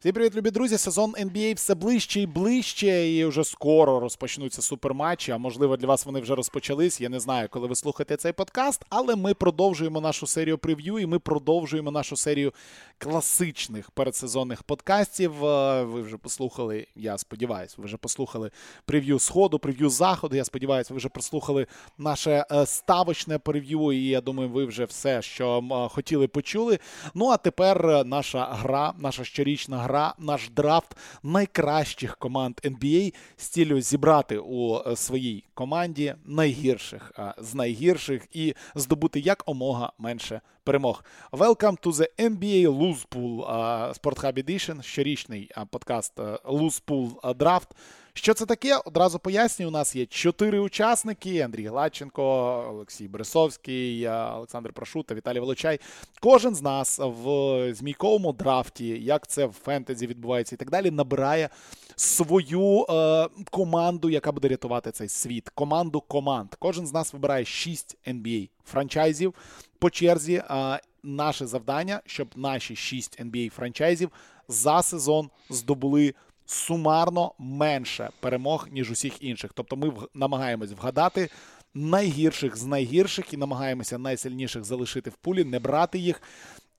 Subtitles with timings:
[0.00, 0.78] Всім привіт, любі друзі.
[0.78, 5.32] Сезон NBA все ближче і ближче, і вже скоро розпочнуться суперматчі.
[5.32, 7.00] А можливо, для вас вони вже розпочались.
[7.00, 11.06] Я не знаю, коли ви слухаєте цей подкаст, але ми продовжуємо нашу серію прев'ю, і
[11.06, 12.52] ми продовжуємо нашу серію
[12.98, 15.44] класичних передсезонних подкастів.
[15.44, 18.50] Е, ви вже послухали, я сподіваюся, ви вже послухали
[18.84, 20.36] прев'ю сходу, прев'ю заходу.
[20.36, 21.66] Я сподіваюся, ви вже прослухали
[21.98, 23.92] наше е, ставочне прев'ю.
[23.92, 26.78] І я думаю, ви вже все, що е, хотіли, почули.
[27.14, 33.48] Ну а тепер наша гра, наша щорічна гра гра, наш драфт найкращих команд NBA з
[33.48, 41.04] цілею зібрати у е, своїй команді найгірших з найгірших і здобути як омога менше перемог.
[41.32, 43.46] Welcome to the NBA Loose Pool
[43.94, 47.68] Sport Hub Edition, щорічний подкаст е, Loose Pool Draft.
[48.14, 48.76] Що це таке?
[48.84, 49.68] Одразу пояснюю.
[49.68, 52.24] У нас є чотири учасники: Андрій Гладченко,
[52.70, 55.80] Олексій Бресовський, Олександр Прошута, Віталій Волочай.
[56.20, 61.48] Кожен з нас в змійковому драфті, як це в фентезі відбувається і так далі, набирає
[61.96, 65.48] свою е, команду, яка буде рятувати цей світ.
[65.48, 66.54] Команду команд.
[66.58, 69.34] Кожен з нас вибирає шість NBA франчайзів
[69.78, 70.34] по черзі.
[70.34, 74.10] Е, наше завдання, щоб наші шість NBA франчайзів
[74.48, 76.14] за сезон здобули
[76.50, 79.50] сумарно менше перемог, ніж усіх інших.
[79.54, 81.28] Тобто ми намагаємось вгадати
[81.74, 86.22] найгірших з найгірших і намагаємося найсильніших залишити в пулі, не брати їх.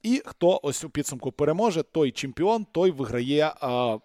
[0.04, 3.98] І хто ось у підсумку переможе, той чемпіон, той виграє а,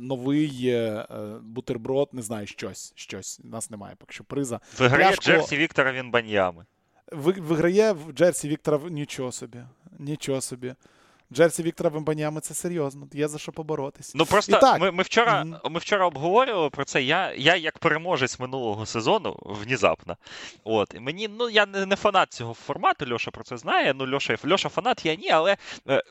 [0.00, 2.92] новий а, е, е, бутерброд, не знаю, щось.
[2.96, 3.40] щось.
[3.44, 4.60] Нас немає поки що приза.
[4.78, 5.24] Виграє Пляшко...
[5.24, 6.64] Джерсі Віктора Вінбаньями.
[7.12, 9.58] Виграє в Джерсі Віктора нічого собі.
[9.98, 10.74] Нічого собі.
[11.32, 13.08] Джерсі Віктора Вембанями це серйозно.
[13.12, 14.14] Є за що поборотись.
[14.14, 15.70] Ну просто так, ми ми, вчора mm-hmm.
[15.70, 17.02] ми вчора обговорювали про це.
[17.02, 20.16] Я я як переможець минулого сезону внезапно.
[20.64, 23.12] От мені ну я не, не фанат цього формату.
[23.12, 23.94] Льоша про це знає.
[23.94, 25.56] Ну Льоша Льоша фанат, я ні, але
[25.88, 26.02] е,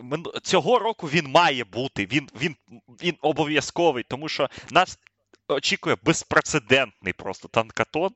[0.44, 2.06] цього року він має бути.
[2.06, 2.56] Він він,
[3.04, 5.00] він обов'язковий, тому що нас.
[5.54, 8.12] Очікує безпрецедентний просто танкатон,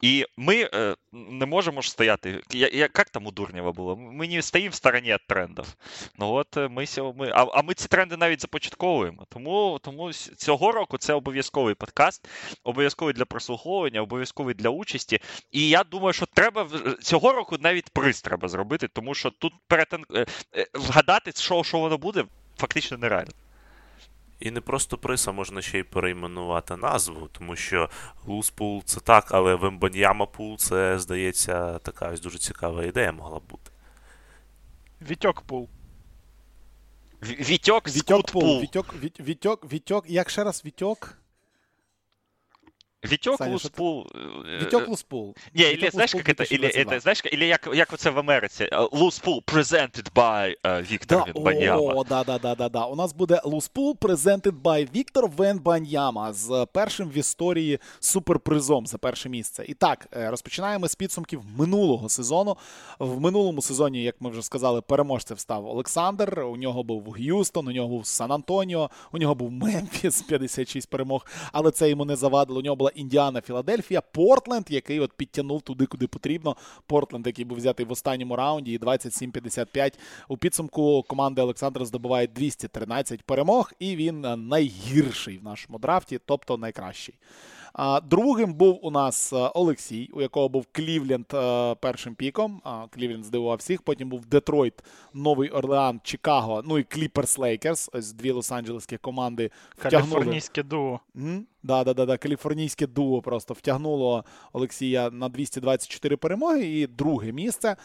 [0.00, 2.42] і ми е, не можемо ж стояти.
[2.52, 3.96] Я, я, Як там у Дурнєва було?
[3.96, 5.76] Ми не стоїмо в стороні від трендів.
[6.18, 6.84] Ну от е, ми,
[7.16, 9.26] ми, А а ми ці тренди навіть започатковуємо.
[9.28, 12.28] Тому тому цього року це обов'язковий подкаст,
[12.64, 15.20] обов'язковий для прослуховування, обов'язковий для участі.
[15.50, 16.68] І я думаю, що треба
[17.02, 20.04] цього року навіть приз треба зробити, тому що тут перетен...
[20.14, 22.24] Е, е, вгадати, що, що воно буде,
[22.56, 23.32] фактично нереально.
[24.40, 27.90] І не просто приз, а можна ще й перейменувати назву, тому що
[28.26, 33.70] Луспул це так, але Вембаньяма пул це, здається, така ось дуже цікава ідея могла бути.
[35.02, 35.68] Вітьок пул.
[37.22, 38.60] Вітьок Вітьок пул.
[38.60, 41.17] Вітьок, Вітьок, Вітьок, як ще раз Вітьок?
[43.02, 44.06] Витек Луспул.
[44.60, 45.36] Витек Луспул.
[45.54, 48.68] Не, или знаешь, как это, или это, знаешь, или як, як оце в Америці.
[48.92, 50.56] Луспул presented by
[50.92, 51.80] Віктор да, Венбаньяма.
[51.80, 52.84] О, да, да, да, да, да.
[52.86, 59.28] У нас буде Луспул presented by Віктор Венбаньяма з першим в історії суперпризом за перше
[59.28, 59.64] місце.
[59.68, 62.56] І так, розпочинаємо з підсумків минулого сезону.
[62.98, 66.40] В минулому сезоні, як ми вже сказали, переможцем став Олександр.
[66.40, 71.26] У нього був Г'юстон, у нього був Сан Антоніо, у нього був Мемфіс, 56 перемог,
[71.52, 72.58] але це йому не завадило.
[72.58, 76.56] У нього була була Індіана, Філадельфія, Портленд, який от підтягнув туди, куди потрібно.
[76.86, 79.98] Портленд, який був взятий в останньому раунді, і 27-55.
[80.28, 87.14] У підсумку команда Олександра здобуває 213 перемог, і він найгірший в нашому драфті, тобто найкращий.
[88.02, 92.62] Другим був у нас е, Олексій, у якого був Клівленд е, першим піком.
[92.90, 93.82] Клівленд здивував всіх.
[93.82, 94.74] Потім був Детройт,
[95.14, 97.90] Новий Орлеан, Чикаго, ну і Кліперс Лейкерс.
[97.92, 100.12] Ось дві лос-анджелеські команди втягнули.
[100.12, 101.00] Каліфорнійське дуо.
[101.62, 102.16] Да, да, да, да.
[102.16, 106.66] Каліфорнійське дуо просто втягнуло Олексія на 224 перемоги.
[106.66, 107.76] І друге місце.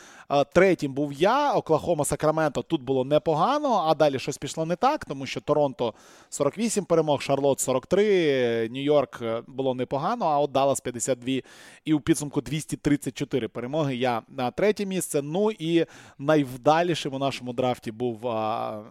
[0.54, 2.62] Третім був я, Оклахома Сакраменто.
[2.62, 5.94] Тут було непогано, а далі щось пішло не так, тому що Торонто
[6.30, 9.44] 48 перемог, Шарлот 43, Нью-Йорк е,
[9.76, 11.42] непогано, а от Даллас 52
[11.86, 13.96] і у підсумку 234 перемоги.
[13.96, 15.22] Я на третє місце.
[15.22, 15.86] Ну і
[16.20, 18.28] найвдалішим у нашому драфті був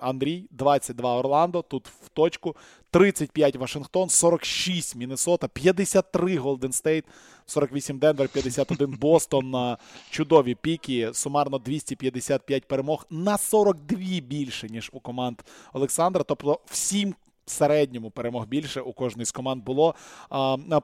[0.00, 1.62] Андрій, 22 Орландо.
[1.62, 2.56] Тут в точку.
[2.92, 7.04] 35 Вашингтон, 46 Міннесота, 53 Голден Стейт,
[7.46, 9.76] 48 Денвер, 51 Бостон.
[10.10, 11.10] Чудові піки.
[11.12, 15.42] Сумарно 255 перемог на 42 більше, ніж у команд
[15.72, 16.24] Олександра.
[16.24, 17.14] Тобто всім.
[17.52, 19.94] Середньому перемог більше у кожній з команд було.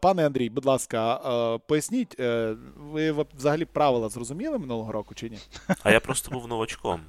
[0.00, 1.18] Пане Андрій, будь ласка,
[1.66, 5.38] поясніть, е, ви взагалі правила зрозуміли минулого року чи ні?
[5.82, 7.00] А я просто був новачком.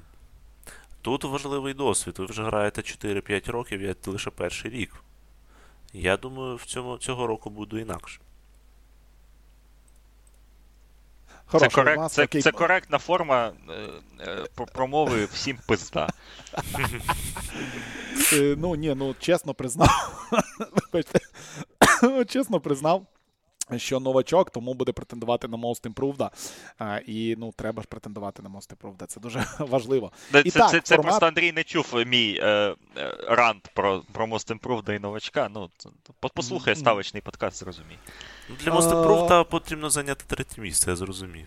[1.02, 2.18] Тут важливий досвід.
[2.18, 5.04] Ви вже граєте 4-5 років, я лише перший рік.
[5.92, 8.20] Я думаю, в цьому, цього року буду інакше.
[11.50, 13.72] Хороша, це, корект, це, це коректна форма е,
[14.20, 16.08] е, промови всім пизда.
[18.32, 19.88] Е, ну, ні, ну чесно признав.
[22.28, 23.06] чесно признав.
[23.76, 26.30] Що новачок, тому буде претендувати на Most Improved.
[26.78, 29.06] А, І ну, треба ж претендувати на Most Improved.
[29.06, 30.12] Це дуже важливо.
[30.32, 31.10] Це, і це, так, це, це формат...
[31.10, 32.46] просто Андрій не чув мій е,
[32.96, 35.50] е, рант про про Most Improved і новачка.
[35.54, 35.70] Ну,
[36.34, 37.98] Послухай ставочний подкаст, зрозумій.
[38.64, 41.46] Для Most Improved потрібно зайняти третє місце, я зрозумів.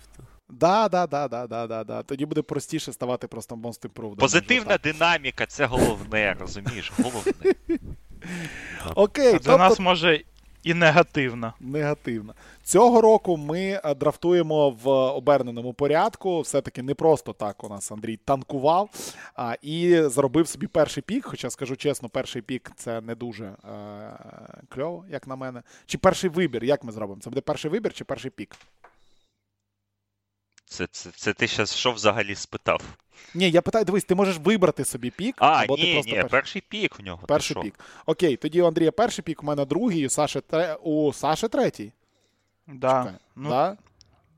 [0.50, 2.04] Да, да, да, да, да, да, да.
[2.04, 4.16] Тоді буде простіше ставати просто Most Improved.
[4.16, 6.92] Позитивна динаміка це головне, розумієш?
[6.98, 7.34] Головне.
[8.96, 9.58] Окей, а для тобто...
[9.58, 10.24] нас може
[10.64, 11.54] і негативна.
[11.60, 12.34] Негативна.
[12.64, 16.42] Цього року ми драфтуємо в оберненому порядку.
[16.42, 18.90] Все-таки не просто так у нас Андрій танкував
[19.36, 21.26] а, і заробив собі перший пік.
[21.26, 23.54] Хоча, скажу чесно, перший пік це не дуже е-
[24.70, 25.62] кльово, як на мене.
[25.86, 26.64] Чи перший вибір?
[26.64, 27.22] Як ми зробимо?
[27.22, 28.56] Це буде перший вибір чи перший пік?
[30.66, 32.82] Це це, це ти зараз що взагалі спитав?
[33.36, 35.36] Ні, я питаю, дивись, ти можеш вибрати собі пік.
[35.40, 36.30] А, або ні, ти просто ні, перший...
[36.30, 37.28] перший пік в нього.
[37.28, 37.80] Перший пік.
[38.06, 40.76] Окей, тоді у Андрія перший пік, у мене другий, у Саші, тре...
[40.84, 41.92] у Саші третій.
[42.68, 43.14] Да.
[43.36, 43.78] Ну, да?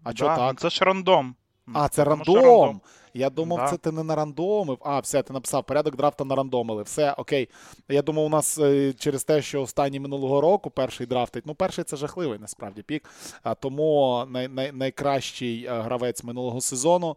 [0.04, 0.54] А да, чого так?
[0.54, 1.36] ну Це ж рандом.
[1.74, 2.52] А, це Тому що рандом.
[2.62, 2.82] рандом.
[3.18, 3.68] Я думав, Да.
[3.68, 4.78] це ти не нарандомив.
[4.82, 6.84] А, все, ти написав порядок драфта нарандомили.
[6.84, 7.50] Все, окей.
[7.90, 11.46] Я думав, у нас е, через те, що останні минулого року перший драфтить.
[11.46, 13.10] Ну, перший це жахливий насправді пік.
[13.44, 17.16] А, тому най, най, найкращий е, гравець минулого сезону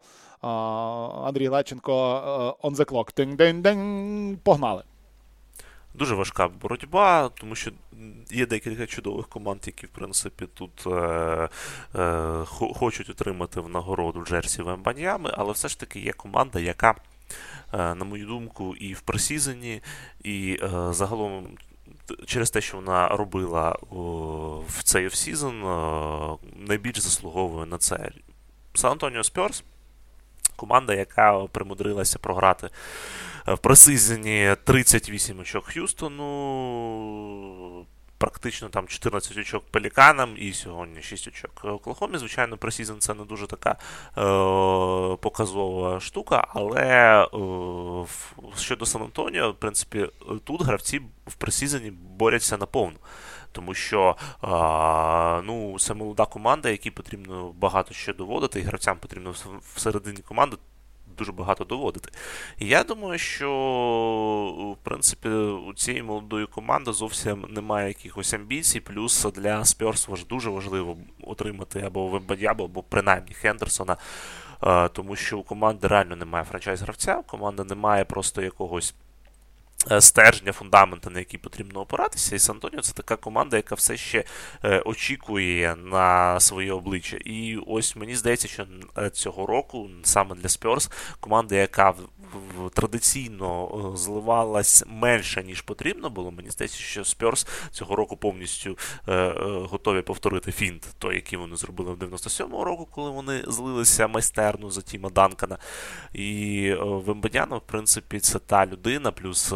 [1.25, 1.93] Андрій Лаченко
[2.63, 3.15] е, on the clock.
[3.17, 4.37] Тинь-динь-динь.
[4.37, 4.83] Погнали.
[5.95, 7.71] Дуже важка боротьба, тому що
[8.31, 11.49] є декілька чудових команд, які, в принципі, тут е,
[11.99, 12.45] е,
[12.75, 16.95] хочуть отримати в нагороду Джерсі Вембаньями, але все ж таки є команда, яка,
[17.73, 19.83] е, на мою думку, і в preseason і,
[20.25, 21.49] і е, загалом.
[22.27, 25.61] Через те, що вона робила о, в цей offseason,
[26.57, 28.11] найбільш заслуговує на це.
[28.75, 29.65] Сан Антоніо Спьорс
[30.59, 32.69] команда, яка примудрилася програти
[33.55, 36.27] в preseason і 38 очок Х'юстону,
[38.19, 42.19] практично там 14 очок Пеліканам і сьогодні 6 очок Оклахомі.
[42.19, 43.77] Звичайно, preseason це не дуже така е,
[45.17, 46.87] показова штука, але
[47.23, 47.27] е,
[48.57, 50.07] щодо Сан Антоніо, в принципі,
[50.45, 52.97] тут гравці в пресізоні борються наповну.
[53.53, 59.35] Тому що а, ну, це молода команда, якій потрібно багато що доводити, і гравцям потрібно
[59.75, 60.57] всередині команди
[61.19, 62.11] дуже багато доводити.
[62.59, 68.81] Я думаю, що в принципі у цієї молодої команди зовсім немає якихось амбіцій.
[68.81, 73.97] Плюс для Спьорс дуже важливо отримати або Вембадябо, або принаймні Хендерсона.
[74.93, 78.95] Тому що у команди реально немає франчайз-гравця, у команди немає просто якогось.
[80.01, 84.25] Стержня, фундамента, на який потрібно опиратися, і Сан-Антоніо це така команда, яка все ще
[84.65, 87.17] е, очікує на своє обличчя.
[87.17, 88.67] І ось мені здається, що
[89.13, 90.91] цього року саме для Спьорс
[91.21, 91.95] команда, яка
[92.75, 96.31] традиційно зливалась менше, ніж потрібно було.
[96.31, 98.79] Мені здається, що Спьорс цього року повністю
[99.09, 99.35] е, е,
[99.71, 104.81] готові повторити фінт, той, який вони зробили в 97-му року, коли вони злилися майстерно за
[104.81, 105.59] Тіма Данкана.
[106.13, 109.53] І е, Вембаняна, в принципі, це та людина, плюс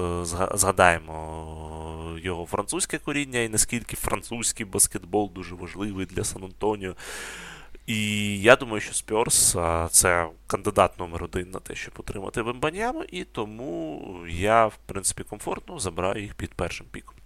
[0.55, 6.95] згадаємо його французьке коріння і наскільки французький баскетбол дуже важливий для Сан-Антоніо.
[7.87, 9.57] І я думаю, що Спьорс
[9.91, 15.79] це кандидат номер один на те, щоб отримати Вембаняму, і тому я, в принципі, комфортно
[15.79, 17.17] забираю їх під першим піком.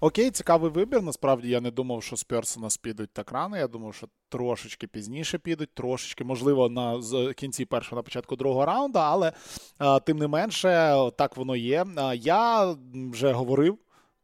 [0.00, 1.02] Окей, цікавий вибір.
[1.02, 3.56] Насправді я не думав, що Спьорс у нас підуть так рано.
[3.56, 7.02] Я думав, що трошечки пізніше підуть, трошечки, можливо, на
[7.36, 9.32] кінці першого, на початку другого раунду, але
[9.78, 11.86] а, тим не менше, так воно є.
[11.96, 12.74] А, я
[13.12, 13.78] вже говорив.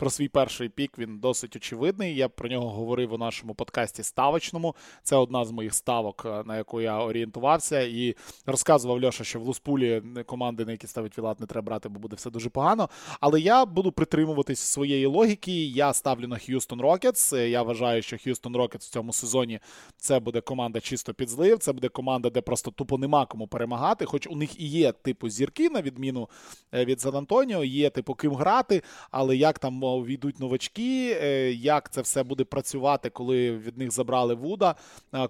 [0.05, 2.17] Про свій перший пік він досить очевидний.
[2.17, 4.75] Я про нього говорив у нашому подкасті ставочному.
[5.03, 10.03] Це одна з моїх ставок, на яку я орієнтувався, і розказував Льоша, що в Луспулі
[10.27, 12.89] команди, на які ставить Вілат, не треба брати, бо буде все дуже погано.
[13.21, 15.65] Але я буду притримуватись своєї логіки.
[15.65, 17.33] Я ставлю на Х'юстон Рокетс.
[17.33, 19.61] Я вважаю, що Х'юстон Рокетс в цьому сезоні
[19.97, 21.59] це буде команда чисто під злив.
[21.59, 24.05] Це буде команда, де просто тупо нема кому перемагати.
[24.05, 26.29] Хоч у них і є типу зірки, на відміну
[26.73, 32.01] від Сан Антоніо, є типу ким грати, але як там війдуть новачки, е, як це
[32.01, 34.75] все буде працювати, коли від них забрали Вуда,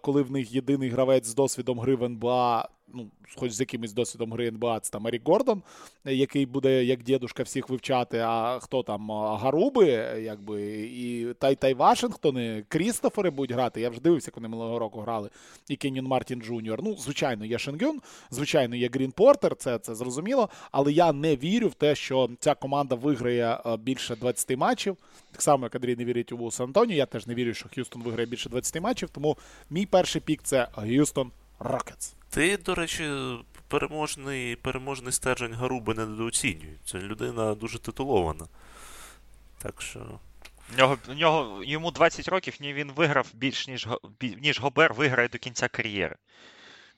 [0.00, 4.32] коли в них єдиний гравець з досвідом гри в НБА ну, хоч з якимось досвідом
[4.32, 5.62] гри НБА, це там Ерік Гордон,
[6.04, 8.18] який буде як дідушка всіх вивчати.
[8.18, 9.86] А хто там Гаруби,
[10.22, 13.80] якби і Тай Тай Вашингтони, Крістофери будуть грати.
[13.80, 15.30] Я вже дивився, як вони минулого року грали.
[15.68, 16.82] І Кеніон Мартін Джуніор.
[16.82, 18.00] Ну, звичайно, є Шенгюн,
[18.30, 20.48] звичайно, є Грін Портер, це це зрозуміло.
[20.70, 24.96] Але я не вірю в те, що ця команда виграє більше 20 матчів.
[25.32, 26.96] Так само, як Андрій не вірить у Сан Антоніо.
[26.96, 29.10] Я теж не вірю, що Х'юстон виграє більше 20 матчів.
[29.10, 29.36] Тому
[29.70, 32.14] мій перший пік це Х'юстон Рокетс.
[32.34, 33.10] Ти, до речі,
[33.68, 36.80] переможний переможний стержень Гаруби не недооцінюють.
[36.84, 38.46] Це людина дуже титулована.
[39.58, 40.00] Так що.
[40.78, 43.88] Нього, нього, Йому 20 років, він виграв більш, ніж
[44.20, 46.16] ніж Гобер виграє до кінця кар'єри.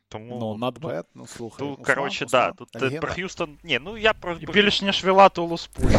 [0.08, 1.66] Тому, ну, надбет, ну слухай.
[1.66, 3.00] Ну, коротше, да, тут легенда.
[3.00, 3.58] про Х'юстон.
[3.64, 4.36] Ні, ну я про.
[4.36, 5.92] І більш ніж Вілату Луспуль.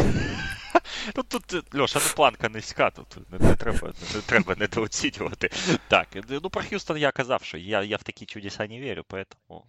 [1.16, 5.50] Ну тут, Льоша, ну планка низька, тут не, не треба не треба недооцінювати.
[5.88, 9.62] Так, ну про Х'юстон я казав, що я я в такі чудеса не вірю, поэтому.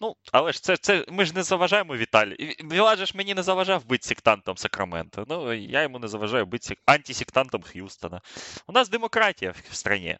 [0.00, 2.36] Ну, але ж це це ми ж не заважаємо Віталію.
[2.72, 5.24] Вілад же ж мені не заважав бути сектантом Сакрамента.
[5.28, 8.20] Ну, я йому не заважаю бути антисектантом Х'юстона.
[8.66, 10.18] У нас демократія в страні,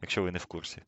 [0.00, 0.82] якщо ви не в курсі.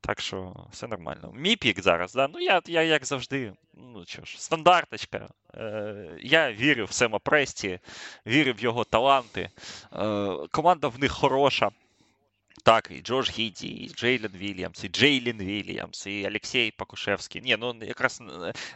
[0.00, 1.32] Так що все нормально.
[1.34, 2.28] Мій пік зараз, да?
[2.28, 5.28] ну я я як завжди, ну що ж, стандарточка.
[5.56, 7.78] Е, Я вірю в Сема Престі,
[8.26, 9.50] вірю в його таланти.
[9.92, 11.70] Е, Команда в них хороша.
[12.64, 17.42] Так, і Джош Гіді, і Джейлен Вільямс, і Джейлін Вільямс, і Олексій Пакушевський.
[17.42, 18.22] Ні, ну якраз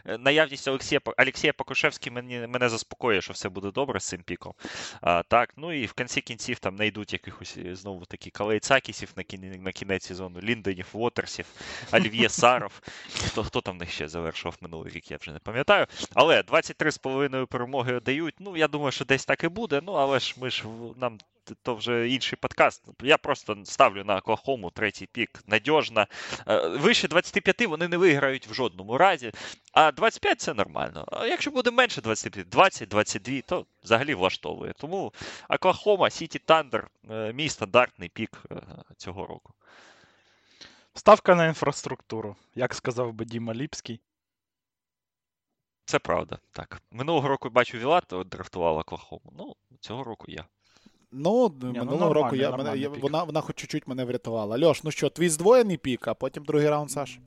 [0.05, 4.53] е, наявність Олексія Олексія Пакушевський мені, мене заспокоює, що все буде добре з цим піком.
[5.01, 9.23] А, Так, ну і в кінці кінців там знайдуть якихось е, знову такі Калейцакісів на
[9.23, 11.45] кіне, на кінець сезону, Лінденів, Уотерсів,
[11.91, 12.81] Альв'є Саров.
[13.27, 15.87] Хто хто там них ще завершував минулий рік, я вже не пам'ятаю.
[16.13, 18.35] Але 23,5 перемоги дають.
[18.39, 19.81] Ну, я думаю, що десь так і буде.
[19.83, 20.63] Ну, але ж ми ж
[20.97, 21.17] нам
[21.63, 22.83] то вже інший подкаст.
[23.03, 26.07] Я просто ставлю на Оклахому третій пік надіжно.
[26.47, 29.31] Е, вище 25 вони не виграють в жодному разі.
[29.73, 31.05] А 25 це нормально.
[31.11, 34.73] А якщо буде менше 25, 20-22, то взагалі влаштовує.
[34.73, 35.13] Тому
[35.49, 36.87] Оклахома, Сіті Тандер
[37.33, 38.55] мій стандартний пік е,
[38.97, 39.53] цього року.
[40.93, 44.01] Ставка на інфраструктуру, як сказав би Діма Ліпський.
[45.85, 46.39] Це правда.
[46.51, 46.81] Так.
[46.91, 49.33] Минулого року бачу Вілат драфтував Оклахому.
[49.37, 50.45] Ну, цього року я.
[51.11, 54.59] Ну, Ні, ну, минулого року я, мене, я, вона вона хоч чуть-чуть мене врятувала.
[54.59, 57.19] Льош, ну що, твій здвоєний пік, а потім другий раунд, Саш?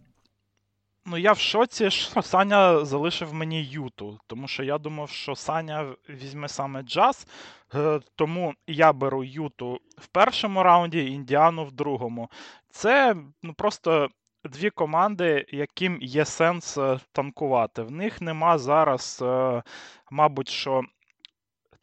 [1.07, 5.95] Ну, я в шоці, що Саня залишив мені Юту, тому що я думав, що Саня
[6.09, 7.27] візьме саме джаз,
[7.75, 12.31] е, тому я беру Юту в першому раунді, Індіану в другому.
[12.71, 14.09] Це ну, просто
[14.45, 17.83] дві команди, яким є сенс е, танкувати.
[17.83, 19.63] В них нема зараз, е,
[20.11, 20.83] мабуть, що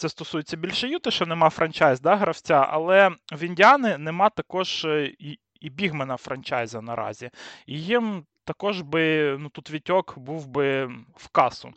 [0.01, 5.05] це стосується більше Юти, що нема франчайз да, гравця, але в Індіани нема також е,
[5.20, 7.29] і, і бігмена франчайза наразі.
[7.65, 11.74] І їм також би ну, тут Вітьок був би в касу.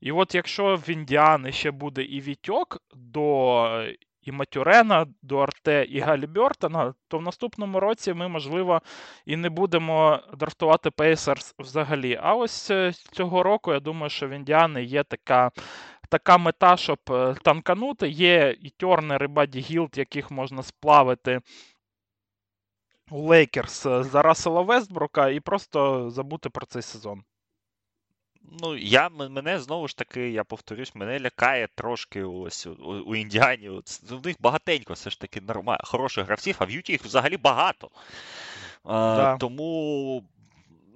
[0.00, 3.84] І от якщо в Індіани ще буде і Вітьок до
[4.22, 8.82] і Матюрена, до Арте і Галібертона, то в наступному році ми, можливо,
[9.26, 12.18] і не будемо драфтувати Пейсерс взагалі.
[12.22, 15.50] А ось е, цього року я думаю, що в Індіани є така
[16.08, 18.08] така мета, щоб е, танканути.
[18.08, 21.40] Є і Тернер, і Баді Хілд, яких можна сплавити
[23.10, 27.22] у Лейкерс е, за Рассела Вестбрука і просто забути про цей сезон.
[28.62, 32.72] Ну, я мене знову ж таки, я повторюсь, мене лякає трошки ось у,
[33.06, 33.68] у Індіані.
[33.68, 33.82] У
[34.24, 37.90] них багатенько все ж таки нормально, хороших гравців, а в Юті їх взагалі багато.
[38.84, 39.36] Да.
[39.36, 40.24] Тому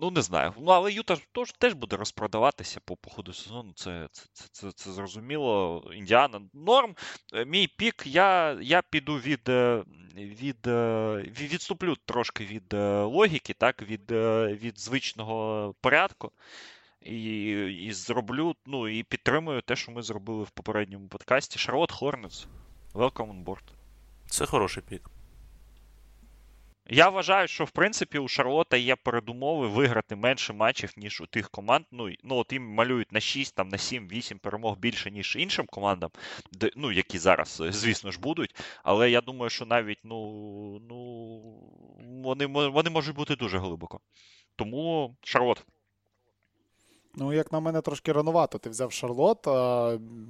[0.02, 0.54] Ну, не знаю.
[0.58, 3.72] Ну, але Юта теж, теж буде розпродаватися по, по ходу сезону.
[3.74, 5.84] Це це, це, це, це зрозуміло.
[5.94, 6.96] Індіана норм.
[7.34, 9.48] Е, мій пік, я я піду від.
[9.48, 9.84] Е,
[10.16, 12.72] від, е, від Відступлю трошки від
[13.12, 14.10] логіки, так, від
[14.62, 16.32] від звичного порядку.
[17.00, 17.40] І
[17.84, 21.58] і зроблю, ну, і підтримую те, що ми зробили в попередньому подкасті.
[21.58, 22.46] Шарлот Хорнец.
[22.94, 23.64] Welcome on board.
[24.26, 25.10] Це хороший пік.
[26.94, 31.50] Я вважаю, що в принципі у Шарлота є передумови виграти менше матчів, ніж у тих
[31.50, 31.84] команд.
[31.90, 36.10] Ну, ну от їм малюють на 6, там, на 7-8 перемог більше, ніж іншим командам,
[36.52, 38.54] де, ну, які зараз, е, звісно ж, будуть.
[38.82, 40.18] Але я думаю, що навіть ну,
[40.88, 41.40] ну,
[42.24, 44.00] вони, вони можуть бути дуже глибоко.
[44.56, 45.66] Тому Шарлот.
[47.14, 48.58] Ну, як на мене, трошки ранувато.
[48.58, 49.46] Ти взяв Шарлот,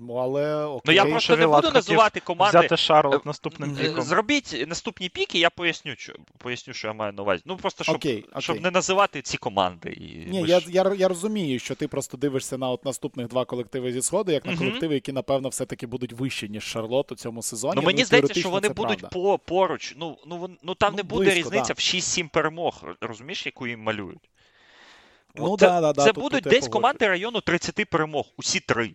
[0.09, 0.81] але окей.
[0.85, 2.59] Ну я просто не буду називати команди.
[2.59, 4.03] Взяти Шарлот наступним піком.
[4.03, 7.43] Зробіть наступні піки, я поясню, що поясню, що я маю на увазі.
[7.47, 9.91] Ну просто щоб окей, щоб не називати ці команди.
[9.91, 10.67] І Ні, я, ж...
[10.71, 14.47] я я, розумію, що ти просто дивишся на от наступних два колективи зі Сходу, як
[14.47, 17.75] на колективи, які, напевно, все-таки будуть вищі, ніж Шарлот у цьому сезоні.
[17.77, 19.95] Ну, Мені ну, здається, що вони будуть по, поруч.
[19.99, 21.75] Ну, ну, ну там ну, не буде близько, різниця да.
[21.75, 22.85] в 6-7 перемог.
[23.01, 24.32] Розумієш, яку їм малюють?
[25.35, 28.27] Ну, це, да, да, це тут, будуть тут десь команди району 30 перемог.
[28.37, 28.95] Усі три.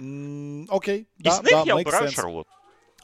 [0.00, 1.06] Mm, окей.
[1.18, 2.14] І да, з них да, я обираю sense.
[2.14, 2.46] Шарлот.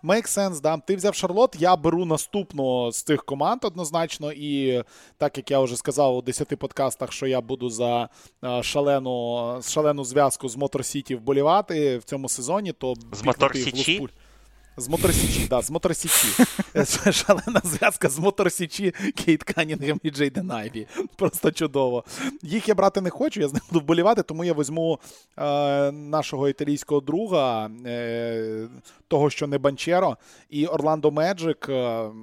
[0.04, 0.78] Make sense, да.
[0.78, 4.32] Ти взяв Шарлот, я беру наступну з цих команд однозначно.
[4.32, 4.82] І
[5.18, 8.08] так як я вже сказав у 10 подкастах, що я буду за
[8.62, 14.08] шалену шалену зв'язку з Мотор Сіті вболівати в цьому сезоні, то з Мотор Сіті?
[14.78, 16.44] З Моторсічі, да, з Моторсічі.
[17.12, 20.86] Шалена зв'язка з Моторсічі, Кейт Канінгем і Джейден Айві.
[21.16, 22.04] Просто чудово.
[22.42, 24.98] Їх я брати не хочу, я з ним буду вболівати, тому я візьму
[25.38, 28.68] е, нашого італійського друга, е,
[29.08, 30.16] того, що не Банчеро,
[30.50, 31.68] і Орландо Меджик.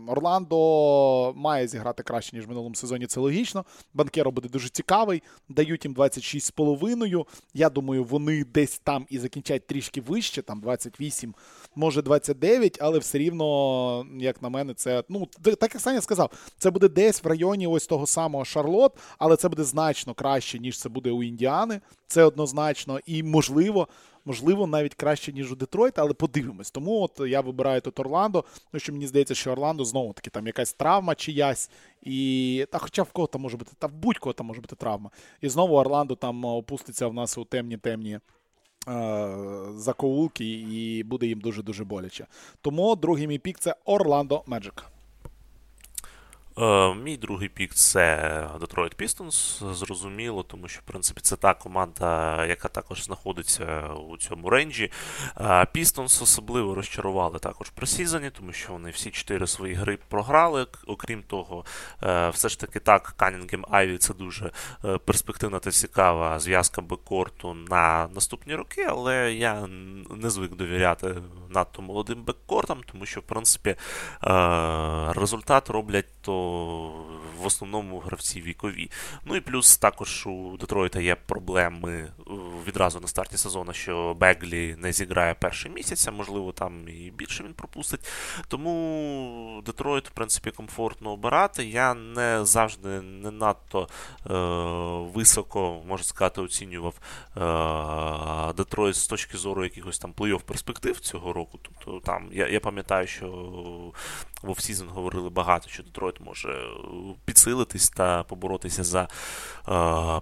[0.08, 3.08] Орландо має зіграти краще, ніж в минулому сезоні.
[3.08, 3.66] Це логічно.
[3.94, 5.24] Банкеро буде дуже цікавий.
[5.50, 7.26] Дають їм 26,5.
[7.54, 11.34] Я думаю, вони десь там і закінчать трішки вище, там 28,
[11.76, 16.72] може 29, але все рівно, як на мене, це ну так як Саня сказав, це
[16.72, 20.90] буде десь в районі ось того самого Шарлот, але це буде значно краще, ніж це
[20.90, 21.82] буде у Індіани.
[22.08, 23.88] Це однозначно, і можливо,
[24.26, 26.72] можливо, навіть краще, ніж у Детройта, але подивимось.
[26.72, 30.48] Тому от я вибираю тут Орландо, тому що мені здається, що Орландо знову таки там
[30.48, 31.70] якась травма чиясь.
[32.02, 35.10] І та хоча в кого там може бути, та в будь-кого там може бути травма.
[35.42, 38.20] І знову Орландо там опуститься в нас у темні темні.
[39.78, 42.26] Закоулки і буде їм дуже-дуже боляче.
[42.62, 44.93] Тому другий мій пік це Орландо Меджик.
[46.60, 52.46] Е, мій другий пік це Detroit Pistons, зрозуміло, тому що, в принципі, це та команда,
[52.46, 54.92] яка також знаходиться у цьому range і.
[55.38, 55.44] Е,
[55.76, 60.68] Pistons особливо розчарували також preseason і, тому що вони всі чотири свої гри програли.
[60.88, 61.66] Окрім того,
[62.04, 64.52] е, все ж таки так, Канінгем Айві це дуже
[65.06, 69.68] перспективна та цікава зв'язка backcourt у на наступні роки, але я
[70.10, 71.16] не звик довіряти
[71.50, 73.76] надто молодим беккортам, тому що, в принципі,
[75.16, 76.43] результат роблять то
[77.44, 78.92] в основному гравці вікові.
[79.26, 82.32] Ну і плюс також у Детройта є проблеми е,
[82.68, 87.44] відразу на старті сезону, що Беглі не зіграє перший місяць, а можливо, там і більше
[87.44, 88.08] він пропустить.
[88.48, 91.66] Тому Детройт, в принципі, комфортно обирати.
[91.66, 93.88] Я не завжди не надто
[94.30, 94.34] е,
[95.14, 96.94] високо, можна сказати, оцінював
[97.38, 101.60] е, Детройт з точки зору якихось там плей-офф перспектив цього року.
[101.62, 103.28] Тобто там я я пам'ятаю, що
[104.44, 106.76] в offseason говорили багато, що Детройт може е,
[107.26, 109.08] підсилитись та поборотися за е,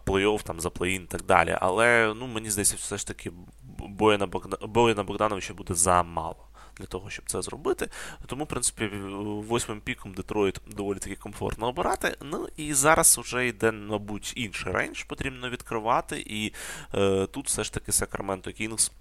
[0.05, 1.57] плей-офф, там, за play-in і так далі.
[1.61, 3.31] Але ну, мені здається, все ж таки
[3.77, 5.05] Бояна Богдан...
[5.05, 6.47] Богдановича буде замало.
[6.77, 7.89] Для того, щоб це зробити.
[8.25, 8.87] Тому, в принципі,
[9.47, 12.17] восьмим піком Детройт доволі таки комфортно обирати.
[12.21, 16.23] Ну і зараз вже йде, мабуть, інший range потрібно відкривати.
[16.27, 16.53] І
[16.93, 18.91] е, тут все ж таки Сакраменто Кінгс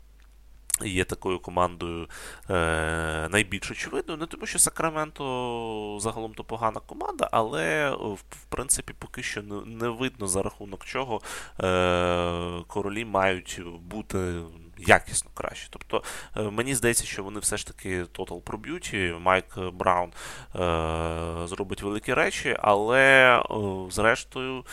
[0.85, 2.09] Є такою командою
[2.51, 8.95] е, найбільш очевидною, не тому що Сакраменто загалом то погана команда, але в, в принципі
[8.99, 11.21] поки що не, не видно за рахунок чого
[11.61, 14.43] е, королі мають бути
[14.87, 15.69] якісно краще.
[15.71, 16.03] Тобто
[16.37, 18.95] е, мені здається, що вони все ж таки тотал проб'ють.
[19.21, 23.43] Майк Браун е, зробить великі речі, але е,
[23.91, 24.65] зрештою.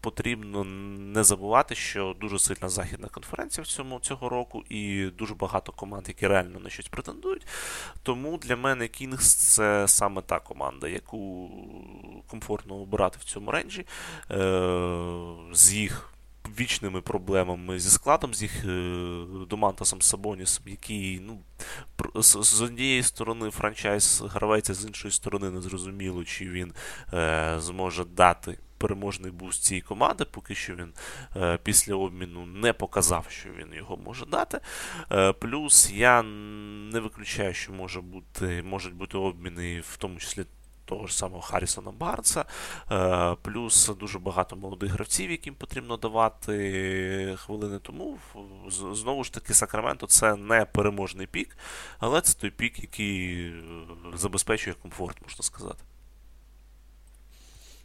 [0.00, 5.72] Потрібно не забувати, що дуже сильна західна конференція в цьому цього року, і дуже багато
[5.72, 7.46] команд, які реально на щось претендують.
[8.02, 11.50] Тому для мене Кінгс це саме та команда, яку
[12.26, 13.86] комфортно обирати в цьому range і.
[15.52, 16.12] З їх
[16.58, 21.40] вічними проблемами зі складом, з їх е, Домантасом Сабонісом, який ну,
[22.14, 26.72] з, з однієї сторони franchise гравець, з іншої сторони незрозуміло, чи він
[27.12, 30.24] е, зможе дати переможний буст цієї команди.
[30.24, 30.92] Поки що він
[31.36, 34.60] е, після обміну не показав, що він його може дати.
[35.12, 36.22] Е, плюс я
[36.92, 40.44] не виключаю, що може бути, можуть бути обміни, в тому числі.
[40.90, 42.44] Того ж самого Харрісона Барнса,
[42.90, 48.18] е, плюс дуже багато молодих гравців, яким потрібно давати хвилини тому.
[48.92, 51.56] Знову ж таки, Сакраменто це не переможний пік,
[51.98, 53.52] але це той пік, який
[54.14, 55.84] забезпечує комфорт, можна сказати.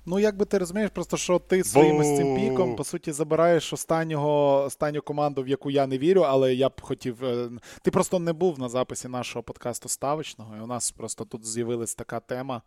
[0.07, 3.73] Ну, як би ти розумієш, просто що ти своїм з цим піком, по суті, забираєш
[3.73, 7.25] останнього, останню команду, в яку я не вірю, але я б хотів.
[7.25, 7.49] Е,
[7.81, 11.95] ти просто не був на записі нашого подкасту ставочного, і у нас просто тут з'явилась
[11.95, 12.61] така тема.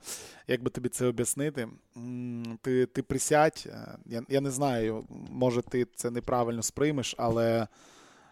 [0.46, 1.68] Як би тобі це об'яснити?
[2.62, 7.68] Ти ти присядь, е, я, я не знаю, може ти це неправильно сприймеш, але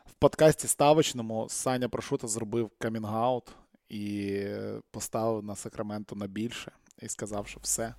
[0.07, 3.45] в подкасті ставочному Саня Прошута зробив камінгаут
[3.89, 4.43] і
[4.91, 7.95] поставив на Сакраменто на більше і сказав, що все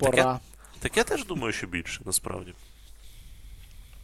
[0.00, 0.12] пора.
[0.12, 0.40] Так я,
[0.80, 2.54] так я теж думаю, що більше, насправді.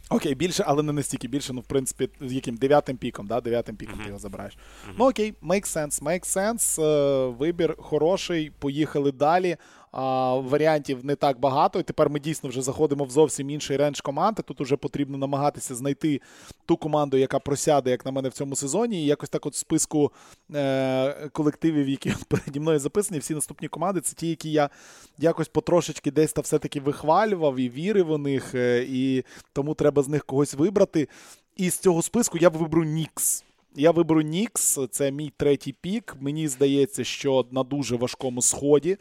[0.09, 3.41] Окей, більше, але не настільки більше, ну, в принципі, яким дев'ятим піком, да?
[3.41, 4.03] дев'ятим піком mm-hmm.
[4.03, 4.53] ти його забираєш.
[4.53, 4.93] Mm-hmm.
[4.97, 7.37] Ну окей, make sense, make sense.
[7.37, 9.57] Вибір хороший, поїхали далі
[9.91, 11.79] а, варіантів не так багато.
[11.79, 14.41] І тепер ми дійсно вже заходимо в зовсім інший рендж команди.
[14.41, 16.21] Тут вже потрібно намагатися знайти
[16.65, 19.03] ту команду, яка просяде, як на мене, в цьому сезоні.
[19.03, 20.11] І якось так от в списку
[20.55, 24.69] е- колективів, які переді мною записані, всі наступні команди, це ті, які я
[25.17, 28.55] якось потрошечки десь та все-таки вихвалював і вірив у них.
[28.55, 29.23] Е- і
[29.53, 31.07] тому треба з них когось вибрати.
[31.55, 33.43] І з цього списку я б виберу Нікс.
[33.75, 36.15] Я виберу Нікс, це мій третій пік.
[36.19, 38.97] Мені здається, що на дуже важкому сході.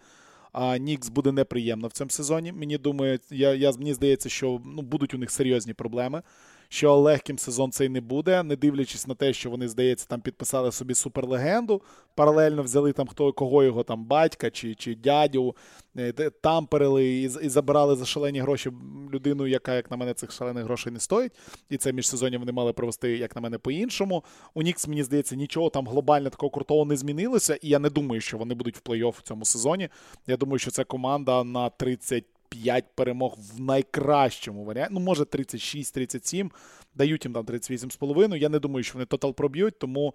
[0.59, 2.53] А Нікс буде неприємно в цьому сезоні.
[2.53, 6.23] Мені думаю, я, я, мені здається, що ну, будуть у них серйозні проблеми
[6.69, 10.73] що легким сезон цей не буде, не дивлячись на те, що вони, здається, там підписали
[10.73, 11.83] собі суперлегенду.
[12.15, 15.57] Паралельно взяли там хто кого його там батька чи чи дядю,
[15.97, 18.71] е, тамперили і і забирали за шалені гроші
[19.13, 21.33] людину, яка, як на мене, цих шалених грошей не стоїть.
[21.71, 24.25] І це міжсезоння вони мали провести, як на мене, по-іншому.
[24.55, 28.21] У Нікс, мені здається, нічого там глобально такого крутого не змінилося, і я не думаю,
[28.21, 29.89] що вони будуть в плей-офф в цьому сезоні.
[30.27, 32.25] Я думаю, що це команда на 30.
[32.49, 34.95] 5 перемог в найкращому варіанті.
[34.95, 36.51] Ну, може, 36-37.
[36.95, 38.37] Дають їм там 38,5.
[38.37, 40.15] Я не думаю, що вони тотал проб'ють, тому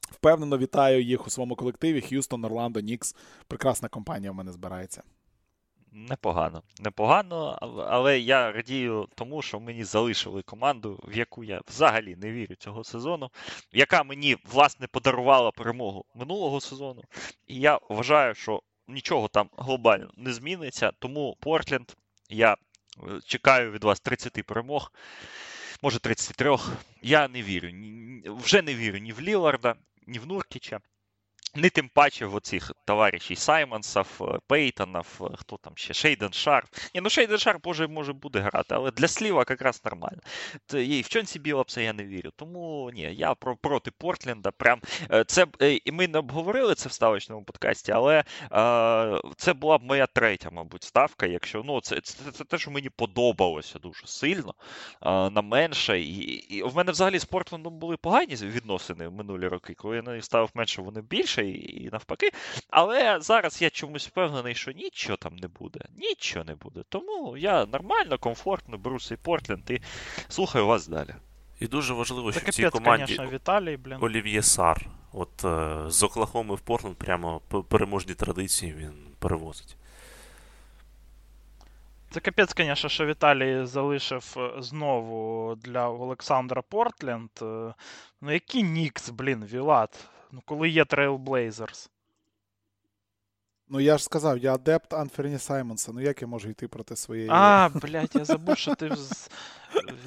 [0.00, 2.00] впевнено вітаю їх у своєму колективі.
[2.00, 3.16] Х'юстон, Орландо, Нікс.
[3.48, 5.02] Прекрасна компанія в мене збирається.
[5.92, 7.58] Непогано, непогано,
[7.90, 12.84] але я радію тому, що мені залишили команду, в яку я взагалі не вірю цього
[12.84, 13.30] сезону,
[13.72, 17.02] яка мені власне подарувала перемогу минулого сезону.
[17.46, 20.92] І я вважаю, що нічого там глобально не зміниться.
[20.98, 21.96] Тому Портленд,
[22.28, 22.56] я е,
[23.24, 24.92] чекаю від вас 30 перемог,
[25.82, 26.56] може 33.
[27.02, 27.68] Я не вірю.
[28.36, 29.74] Вже не вірю ні в Ліларда,
[30.06, 30.80] ні в Нуркіча.
[31.54, 36.68] Не тим паче в оцих товаришів Саймонсов, е, Пейтонов, е, хто там ще, Шейден Шарп.
[36.94, 40.20] Ні, ну Шейден Шарп може, може буде грати, але для зліва якраз нормально.
[40.74, 42.30] І в Чонсі Білапса я не вірю.
[42.36, 44.50] Тому ні, я про, проти Портленда.
[44.50, 44.80] Прям
[45.12, 45.46] е, це
[45.84, 48.24] і ми не обговорили це в ставочному подкасті, але е,
[49.36, 51.26] це була б моя третя, мабуть, ставка.
[51.26, 54.54] Якщо ну це це, це, це те, що мені подобалося дуже сильно,
[55.02, 56.00] е, на менше.
[56.00, 60.02] І, і в мене взагалі з Портлендом були погані відносини в минулі роки, коли я
[60.02, 62.30] не ставив менше, вони більше більше і, і навпаки.
[62.70, 65.80] Але зараз я чомусь впевнений, що нічого там не буде.
[65.96, 66.82] Нічого не буде.
[66.88, 69.80] Тому я нормально, комфортно беру свій Портленд і
[70.28, 71.14] слухаю вас далі.
[71.60, 73.98] І дуже важливо, що в цій команді конечно, Віталій, блін.
[74.00, 74.86] Олів'є Сар.
[75.12, 79.76] От е, з Оклахоми в Портленд прямо переможні традиції він перевозить.
[82.10, 87.30] Це капець, звісно, що Віталій залишив е, знову для Олександра Портленд.
[87.42, 87.74] Е,
[88.20, 90.08] ну, який Нікс, блін, Вілат.
[90.32, 91.88] Ну, коли є Trailblazers.
[93.72, 95.92] Ну, я ж сказав, я адепт Анферні Саймонса.
[95.94, 97.28] Ну як я можу йти проти своєї.
[97.32, 98.90] А, блядь, я забув, що ти.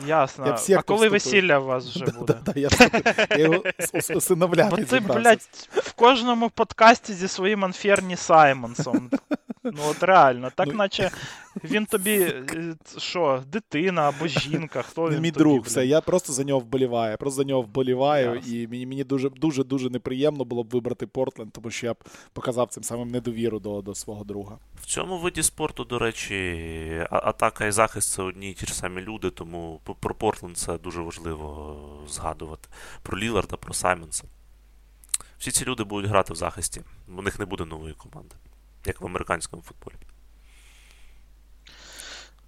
[0.08, 0.58] Ясно.
[0.68, 2.36] Я а коли весілля у вас вже буде?
[2.46, 2.70] Да, я
[3.38, 3.64] його
[4.16, 9.10] усиновляти Бо ти, блядь, в кожному подкасті зі своїм Анферні Саймонсом.
[9.64, 11.12] Ну, от реально, так ну, наче
[11.64, 15.64] він тобі е, що, дитина або жінка, хто він Мій тобі, друг, блін?
[15.64, 17.12] все, я просто за нього вболіваю.
[17.12, 18.48] Я просто за нього вболіваю, yes.
[18.48, 21.98] і мені мені дуже дуже дуже неприємно було б вибрати Портленд, тому що я б
[22.34, 24.58] показав цим самим недовіру до до свого друга.
[24.82, 29.02] В цьому виді спорту, до речі, атака і захист це одні і ті ж самі
[29.02, 32.70] люди, тому про Портленд це дуже важливо згадувати.
[33.02, 34.24] Про Ліларда, про Саймонса.
[35.38, 36.82] Всі ці люди будуть грати в захисті,
[37.18, 38.36] у них не буде нової команди
[38.86, 39.96] як в американському футболі.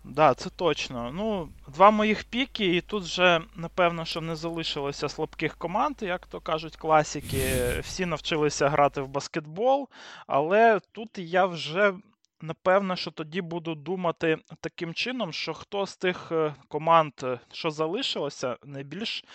[0.08, 1.12] Да, це точно.
[1.14, 6.40] Ну, Два моїх піки, і тут вже, напевно, що не залишилося слабких команд, як то
[6.40, 7.38] кажуть класики.
[7.82, 9.90] Всі навчилися грати в баскетбол,
[10.28, 11.94] але тут я вже.
[12.42, 17.72] Напевно, що тоді буду думати таким чином, що хто з тих е, команд, е, що
[17.72, 19.26] залишилося, найбільш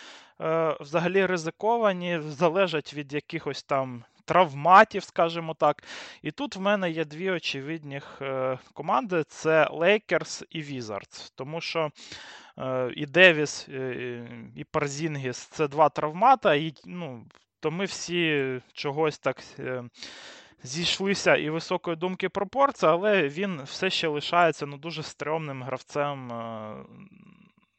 [0.41, 5.83] е, взагалі ризиковані, залежать від якихось там травматів, скажімо так.
[6.21, 11.31] І тут в мене є дві очевидних е, команди: це Лейкерс і Wizards.
[11.35, 11.91] Тому що
[12.57, 13.67] е, і Девіс,
[14.55, 17.25] і Порзінгіс це два травмата, і ну,
[17.59, 19.43] то ми всі чогось так.
[19.59, 19.83] Е,
[20.63, 26.31] зійшлися і високої думки про Порза, але він все ще лишається ну, дуже стрьомним гравцем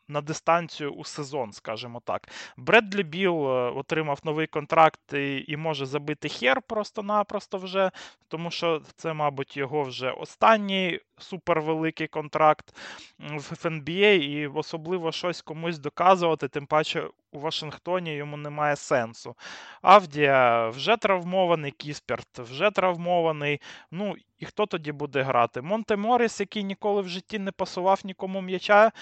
[0.08, 2.28] на дистанцію у сезон, скажімо так.
[2.56, 7.90] Бредлі Біл е, отримав новий контракт і, і може забити хер просто-напросто вже,
[8.28, 12.76] тому що це, мабуть, його вже останній супервеликий контракт
[13.18, 19.34] в ФНБА, і особливо щось комусь доказувати, тим паче у Вашингтоні йому немає сенсу.
[19.82, 23.60] Авдія вже травмований, Кісперт вже травмований.
[23.90, 25.62] Ну, і хто тоді буде грати?
[25.62, 28.92] Монте Моріс, який ніколи в житті не пасував нікому м'яча,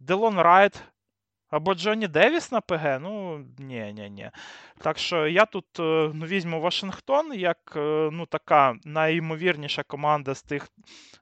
[0.00, 0.82] Делон Райт
[1.50, 2.98] або Джонні Девіс на ПГ?
[3.00, 4.30] Ну, ні, ні, ні.
[4.78, 10.42] Так що я тут е, ну, візьму Вашингтон як е, ну, така найімовірніша команда з
[10.42, 10.68] тих,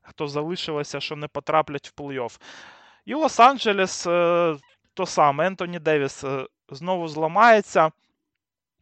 [0.03, 2.41] хто залишилося, що не потраплять в плей-офф.
[3.05, 4.59] І Лос-Анджелес е,
[4.95, 5.47] то саме.
[5.47, 6.25] Ентоні Девіс
[6.69, 7.91] знову зламається.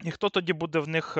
[0.03, 1.13] І хто тоді буде в них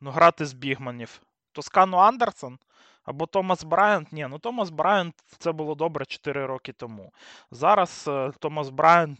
[0.00, 1.20] ну, грати з бігманів?
[1.52, 2.58] Тоскано Андерсон?
[3.06, 4.12] Або Томас Брайант.
[4.12, 7.12] Ні, ну Томас Брайант це було добре 4 роки тому.
[7.50, 9.18] Зараз е, Томас Брайант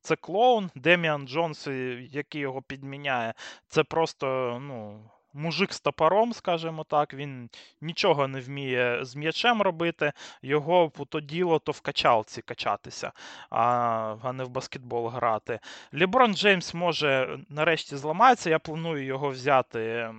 [0.00, 0.70] це клоун.
[0.74, 1.66] Деміен Джонс,
[2.10, 3.34] який його підміняє,
[3.68, 5.00] це просто ну,
[5.32, 7.14] мужик з топором, скажімо так.
[7.14, 10.12] Він нічого не вміє з м'ячем робити.
[10.42, 13.12] Його то діло, то в качалці качатися,
[13.50, 15.60] а, не в баскетбол грати.
[15.94, 18.50] Ліброн Джеймс може нарешті зламатися.
[18.50, 20.10] Я планую його взяти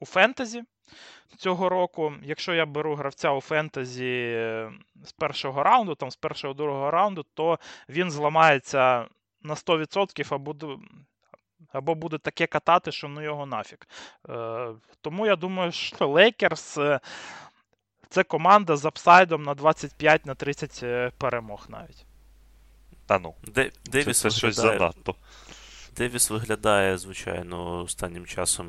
[0.00, 0.62] у фентезі
[1.36, 2.12] цього року.
[2.22, 4.32] Якщо я беру гравця у фентезі
[5.04, 9.06] з першого раунду, там з першого другого раунду, то він зламається
[9.42, 10.56] на 100% або
[11.72, 13.78] або буде таке катати, що ну його нафіг.
[14.28, 14.68] Е,
[15.00, 16.78] Тому я думаю, що Лейкерс
[18.08, 22.06] це команда з апсайдом на 25 на 30 е, перемог навіть.
[23.06, 23.34] Та ну.
[23.84, 25.14] Девіс це, це щось занадто.
[25.96, 28.66] Девіс виглядає, звичайно, останнім часом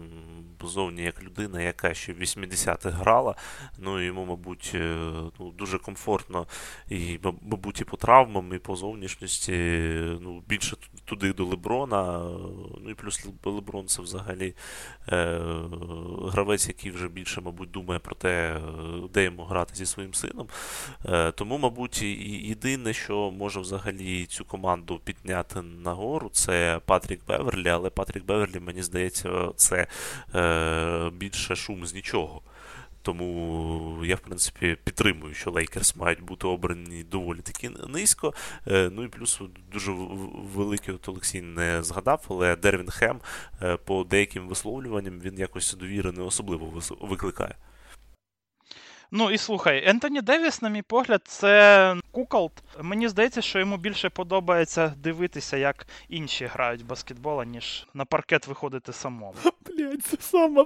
[0.63, 3.35] зовні як людина, яка ще в 80-х грала.
[3.77, 4.95] Ну йому, мабуть, е,
[5.39, 6.47] ну, дуже комфортно,
[6.89, 9.53] і, мабуть, і по травмам, і по зовнішності.
[10.21, 12.19] Ну, Більше туди до Леброна.
[12.83, 14.55] Ну і плюс Леброн це взагалі
[15.09, 15.39] е,
[16.31, 18.59] гравець, який вже більше, мабуть, думає про те,
[19.13, 20.47] де йому грати зі своїм сином.
[21.05, 27.12] Е, Тому, мабуть, єдине, що може взагалі цю команду підняти нагору, це Патрік.
[27.15, 29.87] Патрік Беверлі, але Патрік Беверлі, мені здається, це
[30.35, 32.41] е, більше шум з нічого.
[33.01, 38.33] Тому я, в принципі, підтримую, що Лейкерс мають бути обрані доволі таки низько.
[38.67, 39.91] Е, ну і плюс дуже
[40.55, 43.19] великий от Олексій не згадав, але Дарвін Хем
[43.61, 47.55] е, по деяким висловлюванням він якось довіри не особливо викликає.
[49.15, 52.51] Ну і слухай, Ентоні Девіс, на мій погляд, це куколд.
[52.81, 58.93] Мені здається, що йому більше подобається дивитися, як інші грають баскетбол, ніж на паркет виходити
[58.93, 59.35] самому.
[59.65, 60.63] Блять, це саме.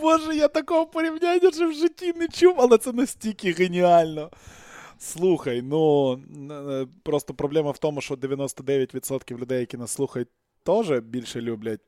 [0.00, 4.30] Боже, я такого порівняння вже в житті не чув, але це настільки геніально.
[4.98, 6.18] Слухай, ну
[7.02, 10.28] просто проблема в тому, що 99% людей, які нас слухають,
[10.64, 11.80] теж більше люблять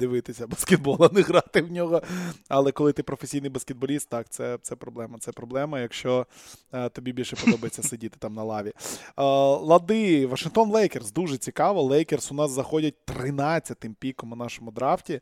[0.00, 2.02] дивитися баскетбол, а не грати в нього.
[2.48, 5.18] Але коли ти професійний баскетболіст, так, це це проблема.
[5.18, 6.26] Це проблема, якщо
[6.72, 8.68] е, тобі більше подобається сидіти там на лаві.
[8.68, 9.22] Е,
[9.62, 11.82] лади, Вашингтон Лейкерс дуже цікаво.
[11.82, 15.20] Лейкерс у нас заходять 13-тим піком у нашому драфті.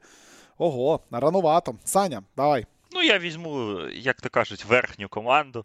[0.58, 1.74] Ого, ранувато.
[1.84, 2.66] Саня, давай.
[2.92, 5.64] Ну, я візьму, як то кажуть, верхню команду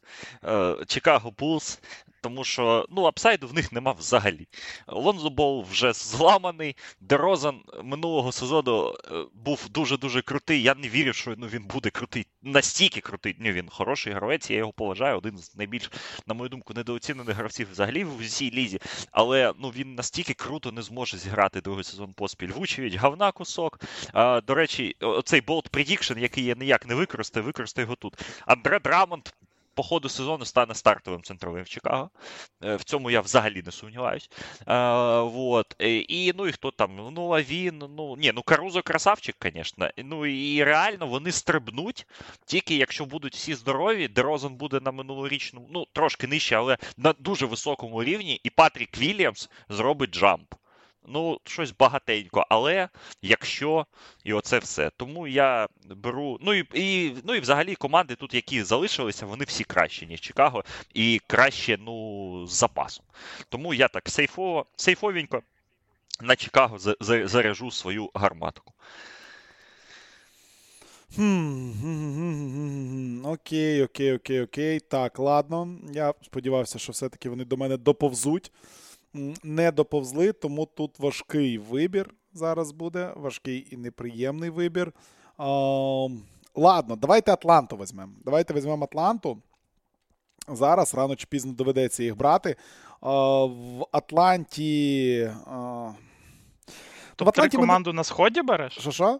[0.87, 1.79] Чикаго Булс
[2.23, 4.47] тому що ну, апсайду в них нема взагалі.
[4.87, 6.75] Лонзо Бол вже зламаний.
[7.01, 10.61] Дерозан минулого сезону е, був дуже-дуже крутий.
[10.61, 13.35] Я не вірю, що ну, він буде крутий, настільки крутий.
[13.39, 15.17] Ні, Він хороший гравець, я його поважаю.
[15.17, 15.91] Один з найбільш,
[16.27, 18.79] на мою думку, недооцінених гравців взагалі в усій лізі.
[19.11, 22.51] Але ну, він настільки круто не зможе зіграти другий сезон поспіль.
[22.51, 23.79] Вучевич, гавна кусок.
[24.13, 28.13] А, До речі, оцей bold prediction, який я ніяк не використаю, використаю його тут.
[28.45, 29.33] Андре Драммонд
[29.75, 32.09] по ходу сезону стане стартовим центровим в Чикаго.
[32.63, 34.29] Е, в цьому я взагалі не сумніваюсь.
[34.67, 35.75] Е, вот.
[35.81, 36.95] Е, і ну і хто там?
[36.95, 39.89] Ну, Лавін, ну ні, ну Карузо красавчик, звісно.
[39.97, 42.07] Ну і реально вони стрибнуть,
[42.45, 47.45] тільки якщо будуть всі здорові, Дерозен буде на минулорічному, ну трошки нижче, але на дуже
[47.45, 50.53] високому рівні, і Патрік Вільямс зробить джамп.
[51.07, 52.89] Ну, щось багатенько, але
[53.21, 53.85] якщо
[54.23, 54.91] і оце все.
[54.97, 56.37] Тому я беру.
[56.41, 60.63] Ну і і, ну і взагалі команди тут, які залишилися, вони всі кращі, ніж Чикаго,
[60.93, 63.05] і краще ну, з запасом.
[63.49, 65.41] Тому я так safe ово, safe овенько
[66.21, 68.73] на Чикаго заряжу свою гарматку.
[73.23, 74.79] Окей, окей, окей, окей.
[74.79, 75.77] Так, ладно.
[75.93, 78.51] Я сподівався, що все-таки вони до мене доповзуть
[79.43, 83.13] не доповзли, тому тут важкий вибір зараз буде.
[83.15, 84.93] Важкий і неприємний вибір.
[85.37, 85.47] А,
[86.55, 88.13] ладно, давайте Атланту візьмемо.
[88.25, 89.41] Давайте візьмемо Атланту.
[90.47, 92.55] Зараз рано чи пізно доведеться їх брати.
[93.01, 95.31] А, в Атланті.
[95.47, 95.91] А...
[97.15, 97.95] Тобто в Атланті команду ми...
[97.95, 98.73] на сході береш?
[98.73, 99.19] Що що?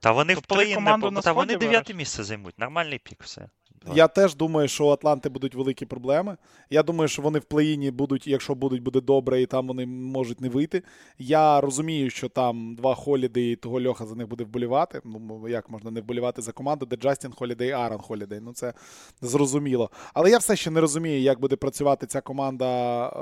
[0.00, 2.58] Та вони тобто в плей не Та вони дев'яте місце займуть.
[2.58, 3.48] Нормальний пік все.
[3.94, 6.36] Я теж думаю, що у Атланти будуть великі проблеми.
[6.70, 10.40] Я думаю, що вони в плей-іні будуть, якщо будуть, буде добре, і там вони можуть
[10.40, 10.82] не вийти.
[11.18, 15.00] Я розумію, що там два Холіди і того Льоха за них буде вболівати.
[15.04, 18.40] Ну, як можна не вболівати за команду, де Джастін Холідей і Аарон Холідей.
[18.42, 18.74] Ну, це
[19.22, 19.90] зрозуміло.
[20.14, 23.20] Але я все ще не розумію, як буде працювати ця команда е,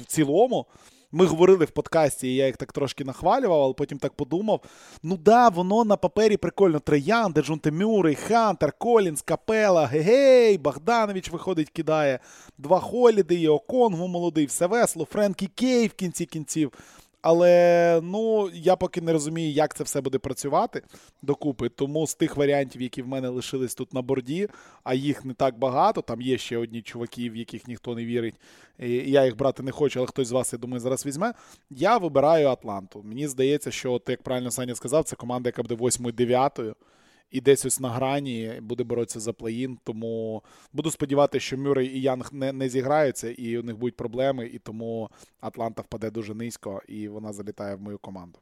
[0.00, 0.66] в цілому.
[1.14, 4.60] Ми говорили в подкасті, і я їх так трошки нахвалював, але потім так подумав:
[5.02, 6.80] ну да, воно на папері прикольно.
[6.80, 12.18] Трей Янг, Деджонте Мюррей, Хантер, Колінс, Капела, е-е, Богданович виходить, кидає.
[12.58, 16.72] Два Холіди, Оконгву молодий, все весло, Френк Кей в кінці кінців.
[17.22, 20.82] Але ну я поки не розумію, як це все буде працювати
[21.22, 21.68] докупи.
[21.68, 24.48] Тому з тих варіантів, які в мене лишились тут на борді,
[24.84, 26.02] а їх не так багато.
[26.02, 28.34] Там є ще одні чуваки, в яких ніхто не вірить.
[28.78, 31.34] і Я їх брати не хочу, але хтось з вас, я думаю, зараз візьме.
[31.70, 33.02] Я вибираю Атланту.
[33.02, 36.74] Мені здається, що, от, як правильно Саня сказав, це команда, яка буде 8-9
[37.32, 39.78] і десь ось на грані буде боротися за плей-ін.
[39.84, 40.42] Тому
[40.72, 44.58] буду сподіватися, що Мюррей і Янг не, не зіграються, і у них будуть проблеми, і
[44.58, 48.38] тому Атланта впаде дуже низько, і вона залітає в мою команду.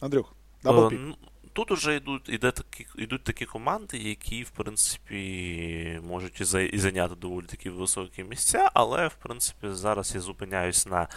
[0.00, 0.98] Андрюх, double pick.
[0.98, 1.16] Е, ну,
[1.54, 6.78] Тут уже йдуть іде такі, йдуть такі команди, які, в принципі, можуть і, за, і
[6.78, 11.08] зайняти доволі такі високі місця, але, в принципі, зараз я зупиняюсь на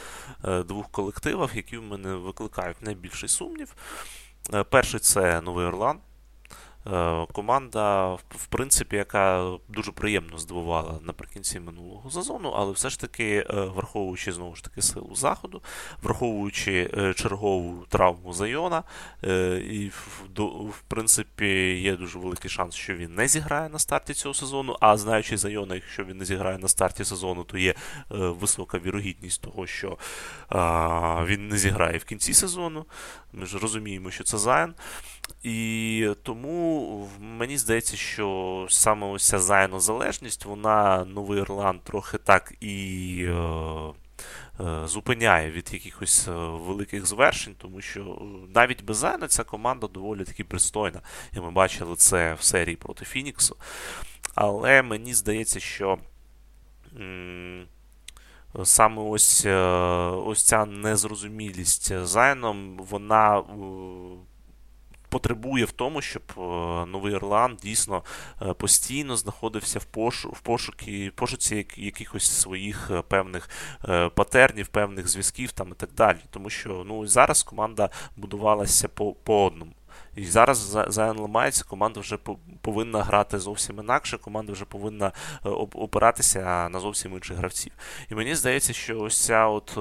[0.46, 3.76] е, двох колективах, які в мене викликають найбільший сумнів.
[4.54, 6.00] Е, перший це Новий Орлан.
[6.94, 13.48] Е, команда, в принципі, яка дуже приємно здивувала наприкінці минулого сезону, але все ж таки,
[13.50, 15.62] е, враховуючи знову ж таки силу заходу,
[16.02, 18.84] враховуючи чергову травму Зайона,
[19.70, 19.92] і
[20.70, 21.48] в принципі
[21.82, 24.78] є дуже великий шанс, що він не зіграє на старті цього сезону.
[24.80, 27.74] А знаючи Зайона, якщо він не зіграє на старті сезону, то є
[28.10, 29.98] висока вірогідність того, що
[31.26, 32.86] він не зіграє в кінці сезону.
[33.36, 34.74] Ми ж розуміємо, що це Зайн.
[35.44, 43.26] І тому мені здається, що саме ось ця зайнозалежність, вона Новий Ірланд трохи так і
[43.28, 43.34] е,
[44.60, 48.22] е, зупиняє від якихось е, великих звершень, тому що
[48.56, 51.02] навіть без Зайна ця команда доволі таки пристойна.
[51.34, 53.56] І ми бачили це в серії проти Фініксу.
[54.36, 55.98] Але мені здається, що.
[58.64, 59.56] Саме ось е,
[60.26, 63.44] ось ця незрозумілість Зайном, вона
[65.16, 66.42] потребує в тому, щоб е,
[66.86, 68.04] Новий Орлан дійсно
[68.42, 73.50] е, постійно знаходився в пошу, в пошуки, пошуці якихось своїх е, певних
[74.16, 76.18] патернів, певних зв'язків там і так далі.
[76.30, 79.72] Тому що ну, зараз команда будувалася по, по одному.
[80.16, 82.18] І зараз Зайон ламається, команда вже
[82.62, 85.12] повинна грати зовсім інакше, команда вже повинна
[85.46, 87.72] е, опиратися на зовсім інших гравців.
[88.12, 89.78] І мені здається, що ось ця от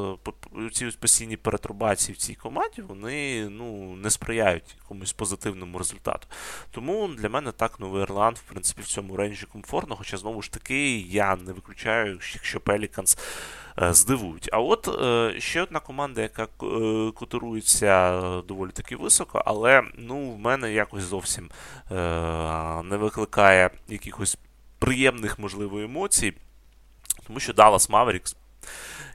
[0.57, 6.27] е, ці постійні пертурбації в цій команді вони ну, не сприяють якомусь позитивному результату.
[6.71, 10.53] Тому для мене так Новий Орлеан, в принципі, в цьому рейнджі комфортно, хоча знову ж
[10.53, 13.19] таки я не виключаю, що Пеліканс.
[13.83, 14.49] Е, здивують.
[14.53, 16.49] А от е, ще одна команда, яка е,
[17.15, 21.51] котирується доволі таки високо, але ну, в мене якось зовсім
[22.85, 24.39] не викликає якихось
[24.79, 26.33] приємних, можливо, емоцій,
[27.27, 28.37] тому що Dallas Mavericks,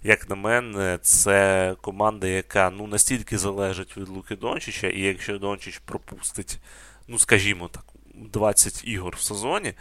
[0.04, 5.78] як на мене, це команда, яка ну, настільки залежить від Луки Дончича, і якщо Дончич
[5.78, 6.60] пропустить,
[7.08, 7.84] ну, скажімо так,
[8.34, 9.74] 20 ігор в сезоні,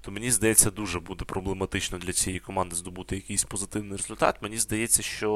[0.00, 4.42] то мені здається, дуже буде проблематично для цієї команди здобути якийсь позитивний результат.
[4.42, 5.30] Мені здається, що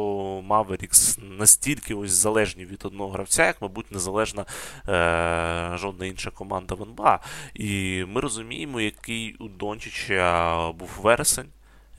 [0.44, 4.46] Маверікс настільки ось залежні від одного гравця, як, мабуть, незалежна
[4.88, 7.20] е- жодна інша команда в НБА.
[7.54, 11.48] І ми розуміємо, який у Дончича був вересень.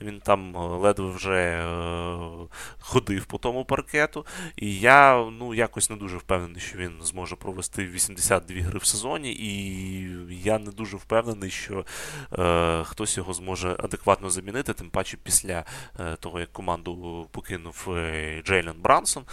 [0.02, 1.66] Він там е, ледве вже е,
[2.80, 4.26] ходив по тому паркету.
[4.56, 9.32] І я ну, якось не дуже впевнений, що він зможе провести 82 гри в сезоні.
[9.32, 11.84] І я не дуже впевнений, що
[12.38, 15.64] е, хтось його зможе адекватно замінити, тим паче після
[16.20, 19.24] того, як команду покинув е, Джейлен Брансон.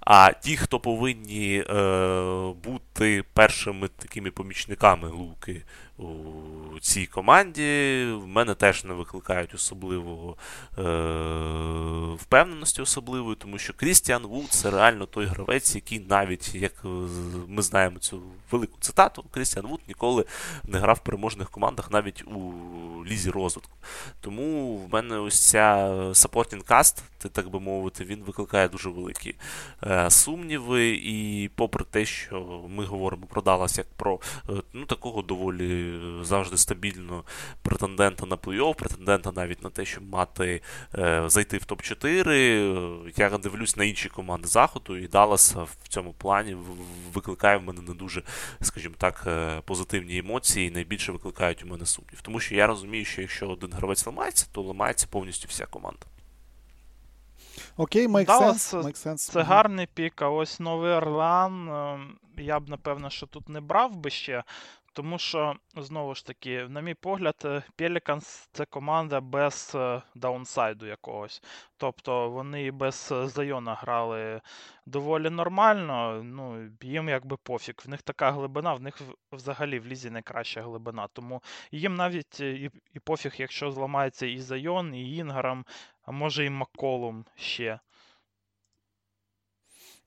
[0.00, 1.64] А ті, хто повинні
[2.64, 5.62] бути першими такими помічниками Луки
[5.98, 7.62] у цій команді,
[8.12, 10.36] в мене теж не викликають особливого
[10.78, 10.82] е,
[12.22, 16.72] впевненості особливої, тому що Крістіан Вуд це реально той гравець, який навіть, як
[17.48, 20.24] ми знаємо цю велику цитату, Крістіан Вуд ніколи
[20.64, 22.52] не грав в переможних командах навіть у
[23.06, 23.76] лізі розвитку.
[24.20, 29.34] Тому в мене ось ця supporting cast, так би мовити, він викликає дуже великі
[29.82, 30.88] е, сумніви.
[30.88, 35.85] І попри те, що ми говоримо про Даллас як про е, ну, такого доволі
[36.22, 37.24] завжди стабільного
[37.62, 40.62] претендента на плей-офф, претендента навіть на те, щоб мати
[40.98, 43.12] е, зайти в топ-4.
[43.16, 46.56] Я дивлюсь на інші команди заходу, і Даллас в цьому плані
[47.12, 48.22] викликає в мене не дуже,
[48.60, 52.20] скажімо так, е, позитивні емоції, і найбільше викликають у мене сумнів.
[52.22, 56.06] Тому що я розумію, що якщо один гравець ламається, то ламається повністю вся команда.
[57.76, 58.82] Окей, make sense.
[58.82, 59.16] Make sense.
[59.32, 61.68] Це гарний пік, а ось Новий Орлан.
[61.68, 64.42] Ем, я б, напевно, що тут не брав би ще,
[64.96, 67.34] тому що, знову ж таки, на мій погляд,
[67.78, 71.42] Pelicans це команда без е, даунсайду якогось.
[71.76, 74.40] Тобто вони без е, Зайона грали
[74.86, 76.22] доволі нормально.
[76.24, 77.74] ну, Їм якби пофіг.
[77.84, 79.00] В них така глибина, в них
[79.32, 81.08] взагалі в лізі найкраща глибина.
[81.12, 85.64] Тому їм навіть е, і, і пофіг, якщо зламається і Зайон, і Інграм,
[86.02, 87.80] а може і Макколум ще.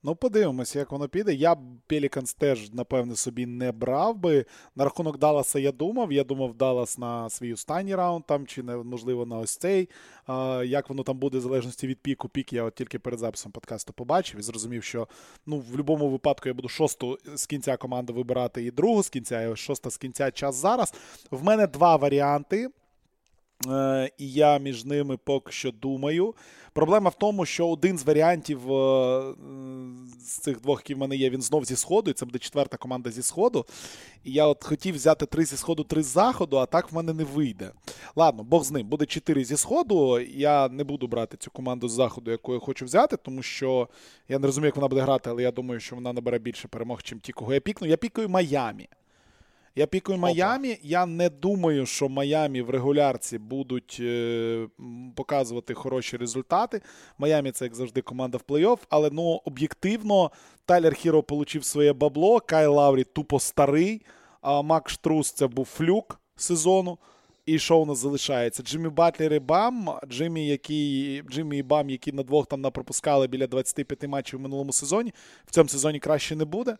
[0.02, 1.34] Ну, подивимося, як воно піде.
[1.34, 4.44] Я Пеліканс теж, напевне, собі не брав би.
[4.76, 6.12] На рахунок Далласа я думав.
[6.12, 9.88] Я думав Даллас на свій останній раунд, там, чи можливо на ось цей.
[10.26, 12.28] А, Як воно там буде, в залежності від піку.
[12.28, 15.08] Пік я от тільки перед записом подкасту побачив і зрозумів, що
[15.46, 19.42] ну, в будь-якому випадку я буду шосту з кінця команди вибирати і другу з кінця,
[19.42, 20.94] і шоста з кінця час зараз.
[21.30, 22.70] В мене два варіанти.
[23.68, 26.34] Е, І я між ними поки що думаю.
[26.72, 29.34] Проблема в тому, що один з варіантів е,
[30.20, 32.76] з цих двох, які в мене є, він знов зі сходу, і це буде четверта
[32.76, 33.66] команда зі сходу.
[34.24, 37.12] І я от хотів взяти три зі сходу, три з заходу, а так в мене
[37.12, 37.72] не вийде.
[38.16, 38.86] Ладно, Бог з ним.
[38.86, 40.20] Буде чотири зі сходу.
[40.20, 43.88] Я не буду брати цю команду з заходу, яку я хочу взяти, тому що
[44.28, 47.02] я не розумію, як вона буде грати, але я думаю, що вона набере більше перемог,
[47.02, 47.88] чим ті, кого я пікну.
[47.88, 48.88] Я пікаю Майамі.
[49.74, 50.78] Я пікую Майамі.
[50.82, 54.66] Я не думаю, що Майамі в регулярці будуть е,
[55.16, 56.80] показувати хороші результати.
[57.18, 60.30] Майамі це, як завжди, команда в плей-офф, але ну, об'єктивно,
[60.64, 64.02] Тайлер Хіро отримав своє бабло, Кай Лаврі тупо старий,
[64.40, 66.98] а Макс Струс це був fluke сезону.
[67.46, 68.62] І що у нас залишається?
[68.62, 73.46] Джиммі Батлер і Бам, Джиммі, який, Джиммі і Бам, які на двох там напропускали біля
[73.46, 75.14] 25 матчів в минулому сезоні.
[75.46, 76.76] В цьому сезоні краще не буде.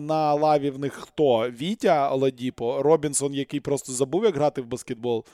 [0.00, 1.50] На лаві в них хто?
[1.50, 5.24] Вітя Оладіпо, Робінсон, який просто забув, як грати в баскетбол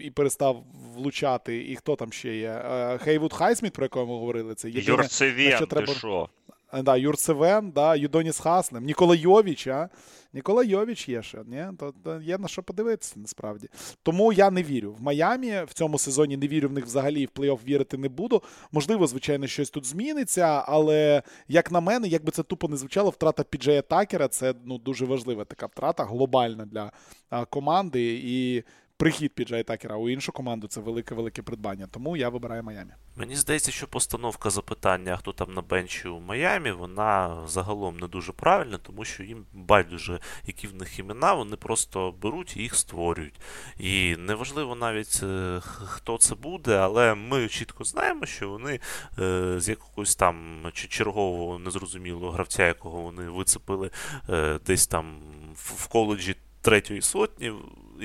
[0.00, 0.64] і перестав
[0.94, 1.70] влучати.
[1.70, 2.62] І хто там ще є?
[3.02, 5.94] Хейвуд Хайсміт, про якого ми говорили, це єдине, Юртсевен, що треба...
[5.94, 6.28] що?
[6.72, 9.88] Да, Юрцевен, да, Юдоніс Хаслем, Нікола Йовіч, а?
[10.32, 11.38] Нікола Йовіч є ще.
[11.46, 11.64] Ні?
[11.78, 13.68] То, то є на що подивитися, насправді.
[14.02, 14.92] Тому я не вірю.
[14.92, 18.42] В Майамі в цьому сезоні не вірю в них взагалі, в плей-офф вірити не буду.
[18.72, 23.10] Можливо, звичайно, щось тут зміниться, але, як на мене, як би це тупо не звучало,
[23.10, 26.92] втрата Піджея Такера це ну, дуже важлива така втрата, глобальна для
[27.30, 28.20] а, команди.
[28.24, 28.62] І
[29.02, 31.86] прихід Піджея Такера у іншу команду це велике-велике придбання.
[31.90, 32.90] Тому я вибираю Майамі.
[33.16, 38.32] Мені здається, що постановка запитання, хто там на бенчі у Майамі, вона загалом не дуже
[38.32, 43.40] правильна, тому що їм байдуже, які в них імена, вони просто беруть і їх створюють.
[43.78, 48.80] І неважливо навіть е, хто це буде, але ми чітко знаємо, що вони
[49.18, 53.90] е, з якогось там чергового незрозумілого гравця, якого вони вицепили
[54.28, 55.18] е, десь там
[55.54, 57.52] в коледжі третьої сотні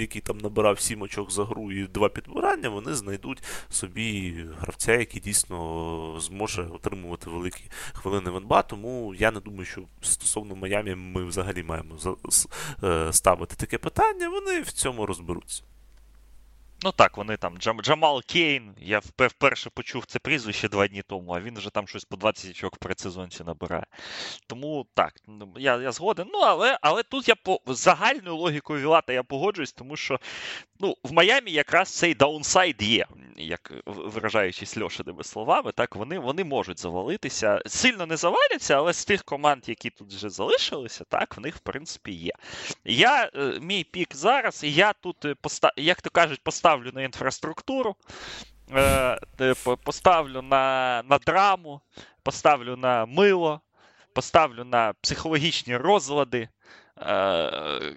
[0.01, 5.21] який там набирав сім очок за гру і два підбирання, вони знайдуть собі гравця, який
[5.21, 8.61] дійсно зможе отримувати великі хвилини в НБА.
[8.61, 11.95] Тому я не думаю, що стосовно Майамі ми взагалі маємо
[12.83, 14.29] е, ставити таке питання.
[14.29, 15.63] Вони в цьому розберуться.
[16.83, 18.75] Ну так, вони там Джам, Джамал Кейн.
[18.79, 22.51] Я вперше почув це прізвище два дні тому, а він вже там щось по 20
[22.51, 23.85] очок в предсезонці набирає.
[24.47, 26.27] Тому так, ну, я я згоден.
[26.33, 30.19] Ну, але але тут я по загальною логікою Вілата я погоджуюсь, тому що
[30.79, 33.05] ну, в Майамі якраз цей даунсайд є,
[33.37, 37.61] як виражаючись Льошиними словами, так вони вони можуть завалитися.
[37.65, 41.59] Сильно не заваляться, але з тих команд, які тут вже залишилися, так, в них в
[41.59, 42.31] принципі є.
[42.85, 45.35] Я, е, Мій пік зараз, я тут, е,
[45.77, 47.95] як то кажуть, поставлю на інфраструктуру,
[48.73, 49.17] е,
[49.83, 51.81] поставлю на, на драму,
[52.23, 53.61] поставлю на мило,
[54.13, 56.49] поставлю на психологічні розлади.
[57.01, 57.95] Е,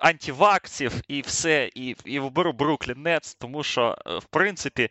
[0.00, 4.88] антиваксів і все, і і виберу Бруклін Нетс, тому що, в принципі,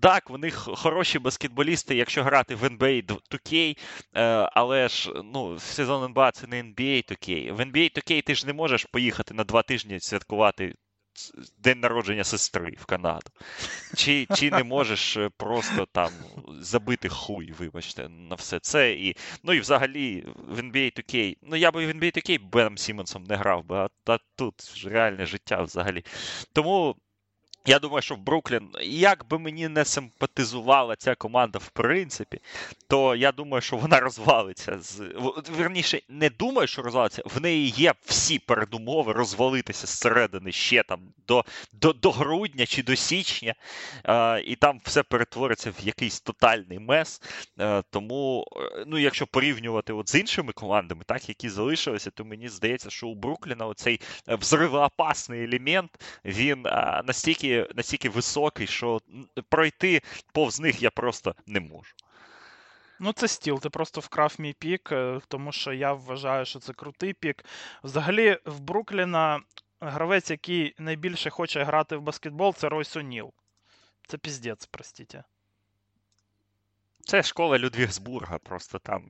[0.00, 3.76] так, в них хороші баскетболісти, якщо грати в NBA 2K,
[4.52, 7.52] але ж ну, сезон NBA це не NBA 2K.
[7.52, 10.74] В NBA 2K ти ж не можеш поїхати на два тижні святкувати
[11.58, 13.30] день народження сестри в Канаду.
[13.96, 16.10] Чи чи не можеш е, просто там
[16.60, 18.92] забити хуй, вибачте, на все це.
[18.92, 21.36] І, Ну і взагалі в NBA 2K.
[21.42, 25.26] Ну я би в NBA 2K Беном Сімонсом не грав би, а, а тут реальне
[25.26, 26.04] життя взагалі.
[26.52, 26.96] Тому.
[27.68, 32.40] Я думаю, що в Бруклін, як би мені не симпатизувала ця команда, в принципі,
[32.88, 34.78] то я думаю, що вона розвалиться.
[35.50, 37.22] Верніше, не думаю, що розвалиться.
[37.24, 42.96] В неї є всі передумови розвалитися зсередини ще там до до, до грудня чи до
[42.96, 43.54] січня,
[44.04, 47.22] е, і там все перетвориться в якийсь тотальний мес.
[47.60, 52.48] Е, тому, е, ну, якщо порівнювати от з іншими командами, так, які залишилися, то мені
[52.48, 55.90] здається, що у Брукліна оцей взривоопасний елемент,
[56.24, 59.00] він е, настільки настільки високий, що
[59.48, 60.02] пройти
[60.32, 61.94] повз них я просто не можу.
[63.00, 66.72] Ну, це стіл, ти просто вкрав мій пік, е, тому що я вважаю, що це
[66.72, 67.44] крутий пік.
[67.84, 69.40] Взагалі, в Брукліна
[69.80, 73.32] гравець, який найбільше хоче грати в баскетбол, це Ройс О'Ніл.
[74.06, 75.16] Це піздець, простіть.
[77.08, 79.02] Це школа Людвігсбурга, просто там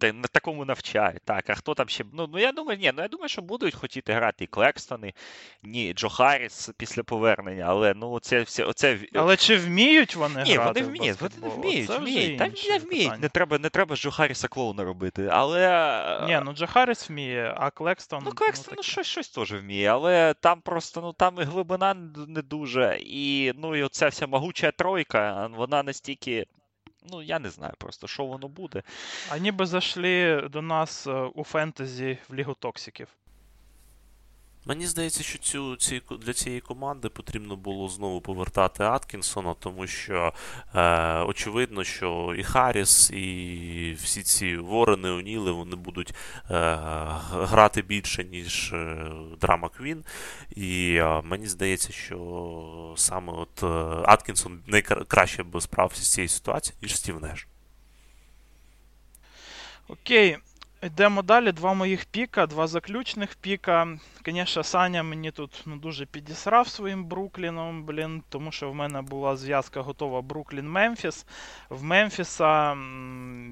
[0.00, 1.22] на такому навчають.
[1.24, 2.04] Так, а хто там ще.
[2.12, 5.14] Ну, ну я думаю, ні, ну я думаю, що будуть хотіти грати і Клекстони,
[5.62, 8.64] ні, Джо Харріс після повернення, але ну це все.
[8.64, 8.98] Оце...
[9.14, 10.82] Але чи вміють вони ні, грати?
[10.82, 12.38] Вони вміють, в вони вміють, це вміють.
[12.38, 13.20] Та не вміють.
[13.20, 15.28] Не треба не треба Джо Харріса клоуна робити.
[15.32, 16.26] Але.
[16.26, 18.22] Ні, ну Джо Харріс вміє, а Клекстон.
[18.24, 21.94] Ну, Клекстон ну, ну щось щось теж вміє, але там просто ну там і глибина
[22.28, 22.98] не дуже.
[23.00, 26.46] І ну і оця вся могуча тройка, вона настільки.
[27.10, 28.82] Ну, я не знаю просто, що воно буде.
[29.30, 33.08] А ніби зайшли до нас е, у фентезі в Лігу Токсиків.
[34.68, 40.32] Мені здається, що цю, ці, для цієї команди потрібно було знову повертати Аткінсона, тому що
[40.74, 46.14] е, очевидно, що і Харріс, і всі ці Ворени, Оніли вони будуть е,
[47.30, 49.06] грати більше, ніж е,
[49.40, 50.04] Драма Квін.
[50.56, 53.66] І е, мені здається, що саме от е,
[54.06, 57.46] Аткінсон найкраще би справився з цією ситуацією, ніж Стів Неш.
[59.88, 60.38] Окей.
[60.82, 61.52] Йдемо далі.
[61.52, 63.98] Два моїх піка, два заключних піка.
[64.26, 69.36] Звісно, Саня мені тут ну, дуже підісрав своїм Брукліном, блін, тому що в мене була
[69.36, 71.26] зв'язка готова Бруклін-Мемфіс.
[71.68, 72.76] В Мемфіса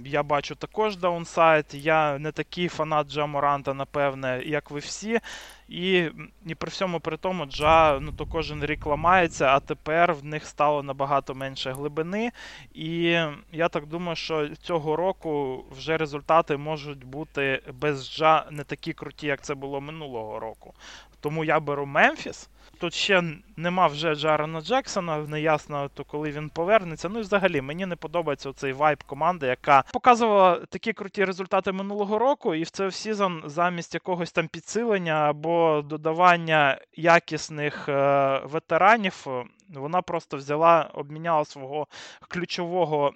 [0.05, 1.67] я бачу також downside.
[1.73, 5.21] Я не такий фанат Джа Моранта, напевне, як ви всі.
[5.69, 6.11] І
[6.47, 10.47] і при всьому при тому Джа ну, то кожен рік ламається, а тепер в них
[10.47, 12.31] стало набагато менше глибини.
[12.75, 13.19] І
[13.53, 19.27] я так думаю, що цього року вже результати можуть бути без Джа не такі круті,
[19.27, 20.75] як це було минулого року.
[21.21, 22.49] Тому я беру Мемфіс.
[22.79, 23.23] Тут ще
[23.57, 27.09] нема вже Джарена Джексона, неясно, то коли він повернеться.
[27.09, 32.19] Ну і взагалі мені не подобається цей vibe команди, яка показувала такі круті результати минулого
[32.19, 39.27] року, і в цей сезон замість якогось там підсилення або додавання якісних е- ветеранів,
[39.75, 41.87] вона просто взяла, обміняла свого
[42.29, 43.13] ключового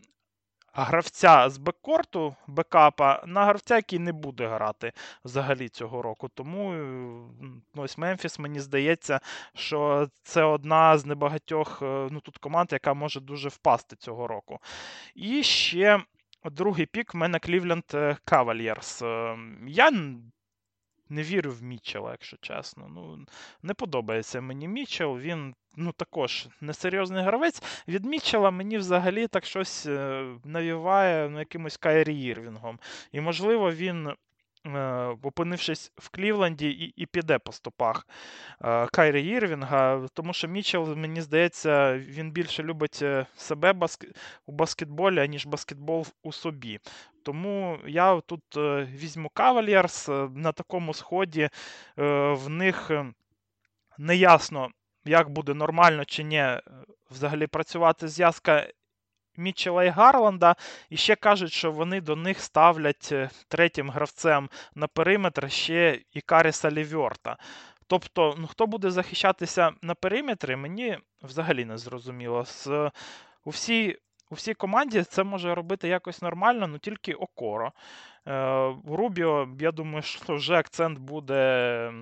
[0.85, 4.93] гравця з беккорту, бекапа на гравця, який не буде грати
[5.25, 6.29] взагалі цього року.
[6.35, 6.73] Тому
[7.75, 9.21] ну, ось Мемфіс, мені здається,
[9.55, 14.59] що це одна з небагатьох е, ну, тут команд, яка може дуже впасти цього року.
[15.15, 16.01] І ще.
[16.45, 17.85] Другий пік в мене Клівленд
[18.25, 19.03] Кавальєрс.
[19.67, 19.91] Я
[21.09, 22.89] не вірю в Мітчела, якщо чесно.
[22.95, 23.27] Ну,
[23.63, 25.19] Не подобається мені Мітчел.
[25.19, 27.63] Він ну, також несерйозний гравець.
[27.89, 32.79] Від Мітчела мені взагалі так щось е, навіває ну, якимось Кайрі Ірвінгом.
[33.13, 34.11] І, можливо, він.
[34.67, 38.07] Е, опинившись в Клівленді, і і піде по стопах
[38.65, 43.05] е, Кайрі Ірвінга, тому що Мічел, мені здається, він більше любить
[43.37, 44.05] себе баск...
[44.47, 46.79] у баскетболі, ніж баскетбол у собі.
[47.25, 48.43] Тому я тут
[48.93, 51.49] візьму Кавальєрс на такому сході
[51.97, 52.91] в них
[53.99, 54.69] неясно,
[55.05, 56.63] як буде нормально чи ні е,
[57.11, 58.67] взагалі працювати зв'язка
[59.39, 60.57] Мітчела і Гарланда.
[60.91, 66.21] І ще кажуть, що вони до них ставлять е, третім гравцем на периметр ще і
[66.21, 67.37] Каріса Лівьорта.
[67.87, 72.45] Тобто, ну, хто буде захищатися на периметрі, мені взагалі не зрозуміло.
[72.45, 72.91] З,
[73.45, 73.99] у всій
[74.31, 77.73] у всій команді це може робити якось нормально, але ну, тільки окоро.
[78.27, 81.93] Е, У Рубіо, я думаю, що вже акцент буде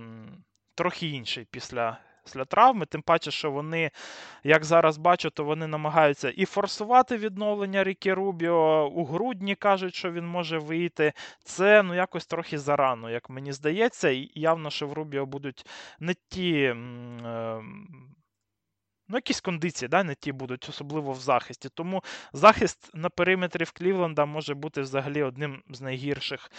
[0.75, 2.87] трохи інший після після травми.
[2.87, 3.91] Тим паче, що вони,
[4.45, 8.91] як зараз бачу, то вони намагаються і форсувати відновлення Рікі Рубіо.
[8.95, 11.13] У грудні кажуть, що він може вийти.
[11.45, 15.67] Це ну якось трохи зарано, як мені здається, і явно, що в Рубіо будуть
[16.01, 16.75] не ті.
[17.25, 17.63] Е,
[19.09, 21.69] Ну, якісь кондиції, да, не ті будуть, особливо в захисті.
[21.75, 22.03] Тому
[22.33, 26.51] захист на периметрі в Клівленда може бути взагалі одним з найгірших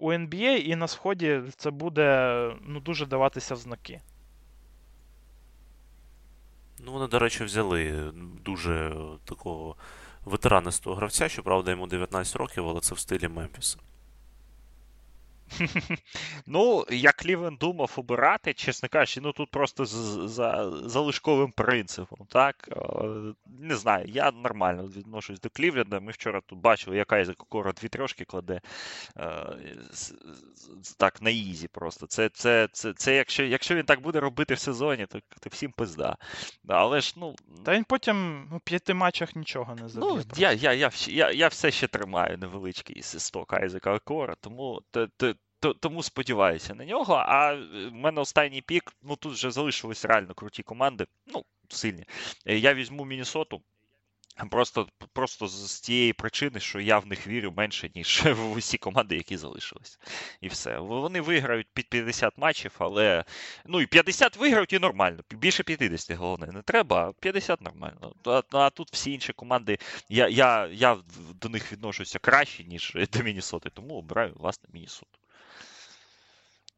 [0.00, 4.00] у NBA, і на сході це буде ну, дуже даватися в знаки.
[6.86, 8.12] Ну, вони, до речі, взяли
[8.44, 9.76] дуже такого
[10.24, 13.78] ветеранистого гравця, щоправда, йому 19 років, але це в стилі Мемфіса.
[16.46, 22.26] Ну, я Клівен думав обирати, чесно кажучи, ну тут просто за залишковим принципом.
[22.28, 22.68] так?
[22.72, 23.04] Е,
[23.46, 26.00] не знаю, я нормально відношусь до Клівленда.
[26.00, 28.60] Ми вчора тут бачили, як Айзек Окоро дві трьошки кладе
[29.16, 29.46] е,
[30.98, 32.06] так, на easy просто.
[32.06, 35.72] Це це, це, це якщо якщо він так буде робити в сезоні, то, то всім
[35.72, 36.16] пизда.
[36.68, 37.34] Але ж, ну...
[37.64, 40.08] Та він потім у п'яти матчах нічого не заб'є.
[40.08, 44.82] Ну, я я, я, я, я все ще тримаю невеличкий stock Айзека Окоро, тому
[45.72, 47.14] тому сподіваюся на нього.
[47.14, 52.04] А е, в мене останній pick, ну тут вже залишились реально круті команди, ну, сильні.
[52.46, 53.62] Е, я візьму Мінісоту.
[54.50, 59.16] Просто просто з тієї причини, що я в них вірю менше, ніж в усі команди,
[59.16, 59.98] які залишились.
[60.40, 60.78] І все.
[60.78, 63.24] Вони виграють під 50 матчів, але
[63.66, 65.22] ну і 50 виграють і нормально.
[65.30, 68.14] Більше 50, головне, не треба, а 50 нормально.
[68.24, 70.96] А, а тут всі інші команди, я я, я
[71.40, 75.18] до них відношуся краще, ніж до Мінісоти, тому обираю власне Мінісоту.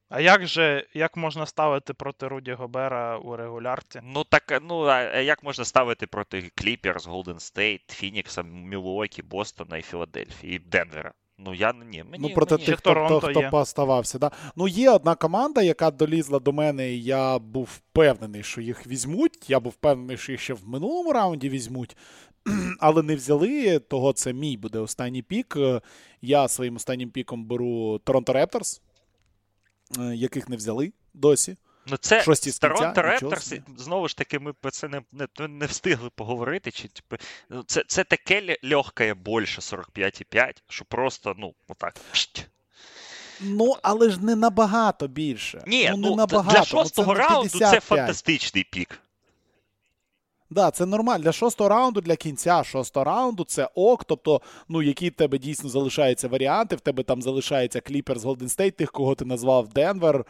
[0.09, 4.00] А як же як можна ставити проти Руді Гобера у регулярці?
[4.04, 9.82] Ну так ну а як можна ставити проти Кліперс, Голден Стейт, Фінікса, Мілуокі, Бостона і
[9.82, 11.12] Філадельфії, і Денвера?
[11.38, 12.66] Ну я ні, мені ну проти мені...
[12.66, 14.18] тих, хто, хто, хто поставався.
[14.18, 14.30] Да?
[14.57, 19.50] Ну є одна команда, яка долізла до мене, і я був впевнений, що їх візьмуть.
[19.50, 21.96] Я був впевнений, що їх ще в минулому раунді візьмуть.
[22.80, 25.57] Але не взяли, того це мій буде останній pick.
[26.22, 28.82] Я своїм останнім піком беру Торонто Репторс.
[29.99, 31.57] Е, яких не взяли досі.
[31.87, 32.24] Ну, це
[32.61, 36.70] Торонто Репторс, знову ж таки, ми про це не не, не встигли поговорити.
[36.70, 37.16] Чи, типу,
[37.51, 41.95] ну, Це це таке легке більше 45,5, що просто, ну, отак.
[43.41, 45.62] Ну, але ж не набагато більше.
[45.66, 46.57] Ні, ну, не ну набагато.
[46.57, 49.01] Для шостого ну, раунду це фантастичний pick.
[50.51, 51.24] Да, це нормально.
[51.24, 54.05] Для шостого раунду, для кінця шостого раунду це ок.
[54.05, 56.76] Тобто, ну, які в тебе дійсно залишаються варіанти.
[56.76, 60.24] В тебе там залишається Кліперс Голден Стейт, тих, кого ти назвав Денвер,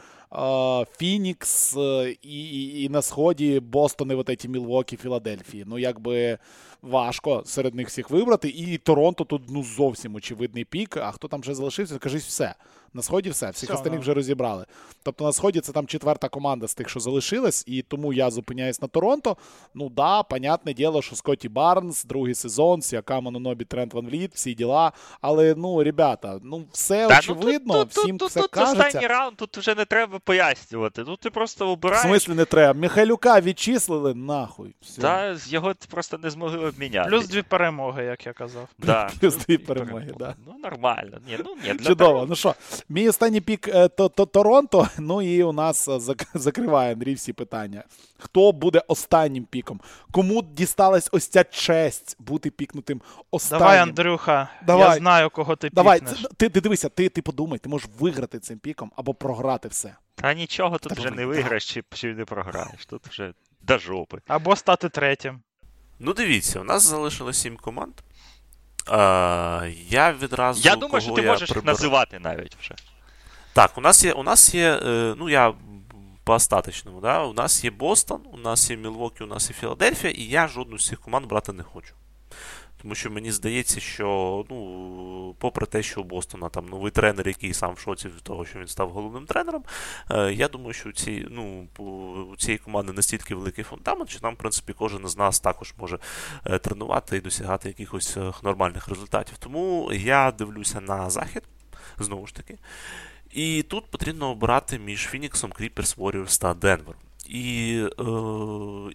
[0.99, 1.77] Фінікс
[2.23, 5.65] і, і, і на сході Бостон, і вот эти Мілвокі, Філадельфії.
[5.67, 6.39] Ну, як би
[6.83, 8.49] важко серед них всіх вибрати.
[8.49, 10.97] І Торонто тут ну зовсім очевидний pick.
[10.97, 12.55] А хто там вже залишився, кажись, все.
[12.95, 13.51] На сході все.
[13.51, 14.67] Всіх все, остальних вже розібрали.
[15.03, 18.83] Тобто на сході це там четверта команда з тих, що залишилась, і тому я зупиняюсь
[18.83, 19.37] на Торонто.
[19.75, 24.55] Ну да, понятне діло, що Скотті Барнс, другий сезон, Сіакам, Анунобі, Трент Ван Вліт, всі
[24.55, 24.93] діла.
[25.21, 28.87] Але ну, ребята, ну все да, очевидно, ну, тут, всім тут, все тут, кажеться.
[28.87, 31.05] останній раунд, тут вже не треба пояснювати.
[31.07, 32.05] Ну ти просто обираєш.
[32.05, 32.81] В смислі не треба.
[32.81, 34.75] Михайлюка відчислили нахуй.
[34.83, 35.01] Все.
[35.01, 37.11] Да, його просто не змогли обміняти.
[37.11, 38.69] Плюс дві перемоги, як я казав.
[38.79, 39.11] Да.
[39.21, 40.35] Плюс дві перемоги, да.
[40.47, 41.19] Ну, нормально.
[41.29, 42.11] Ні, ну, ні, для Чудово.
[42.11, 42.27] того...
[42.29, 42.55] Ну що,
[42.89, 44.89] мій останній пік е, то, то, Торонто.
[44.99, 46.01] Ну і у нас е,
[46.35, 47.85] закриває Андрій всі питання.
[48.19, 49.81] Хто буде останнім піком?
[50.11, 53.01] Кому дісталась ось ця честь бути пікнутим
[53.31, 53.59] останнім?
[53.59, 54.89] Давай, Андрюха, Давай.
[54.89, 56.01] я знаю, кого ти Давай.
[56.37, 59.97] Ти, ти дивися, ти ти подумай, ти можеш виграти цим піком або програти все.
[60.17, 62.87] Та нічого тут Та вже не виграєш чи, чи не програєш.
[62.87, 64.19] Тут вже до жопи.
[64.27, 65.41] Або стати третім.
[65.99, 67.95] Ну, дивіться, у нас залишилось сім команд.
[68.87, 70.69] А, Я відразу.
[70.69, 72.75] Я думаю, що ти можеш їх називати навіть вже.
[73.53, 74.13] Так, у нас є.
[74.13, 74.81] У нас є.
[74.85, 75.55] Е, ну, я
[76.25, 77.23] по остаточному, да?
[77.23, 80.79] У нас є Бостон, у нас є Мілвокі, у нас є Філадельфія, і я жодну
[80.79, 81.95] з цих команд брати не хочу.
[82.83, 87.55] Тому що мені здається, що ну, попри те, що у Бостона там новий тренер, який
[87.55, 89.65] сам в шоці від того, що він став головним тренером,
[90.11, 91.67] е, я думаю, що у, ці, ну,
[92.39, 95.99] цієї команди настільки великий фундамент, що там, в принципі, кожен з нас також може
[96.45, 99.39] е, тренувати і досягати якихось е, нормальних результатів.
[99.39, 101.43] Тому я дивлюся на захід,
[101.99, 102.59] знову ж таки.
[103.33, 107.01] І тут потрібно обирати між Фініксом, Кріперс, Warriors та Денвером.
[107.29, 108.05] І, е,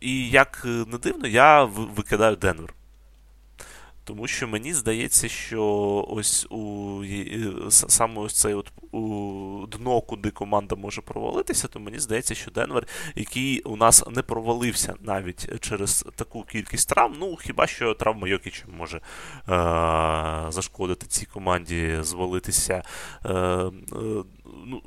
[0.01, 2.73] і як не дивно, я викидаю Денвер.
[4.03, 5.65] Тому що мені здається, що
[6.09, 7.03] ось у
[7.69, 12.87] саме ось цей от у дно, куди команда може провалитися, то мені здається, що Денвер,
[13.15, 18.65] який у нас не провалився навіть через таку кількість травм, ну хіба що травма Йокіча
[18.77, 19.01] може е-
[20.51, 22.83] зашкодити цій команді звалитися.
[23.25, 23.71] Е- е-
[24.65, 24.81] ну,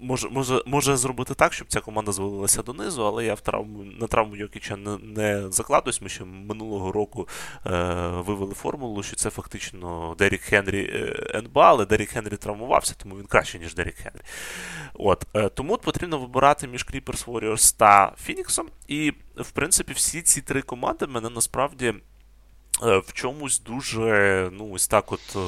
[0.00, 4.06] може може, може зробити так, щоб ця команда звалилася донизу, але я в травму, на
[4.06, 6.02] травму Йокіча не, не закладуюсь.
[6.02, 7.28] Ми ще минулого року
[7.66, 7.70] е,
[8.10, 13.26] вивели формулу, що це фактично Дерік Хенрі е, НБА, але Дерік Хенрі травмувався, тому він
[13.26, 14.20] краще, ніж Дерік Хенрі.
[14.94, 18.68] От, е, Тому потрібно вибирати між Clippers Warriors та Фініксом.
[18.88, 21.94] І, в принципі, всі ці три команди мене насправді.
[22.82, 25.38] Е, в чомусь дуже ну, ось так от е,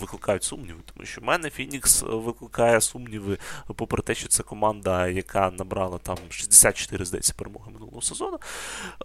[0.00, 0.80] викликають сумніви.
[0.94, 3.38] Тому що в мене Фінікс викликає сумніви,
[3.76, 8.38] попри те, що це команда, яка набрала там 64, здається, перемоги минулого сезону.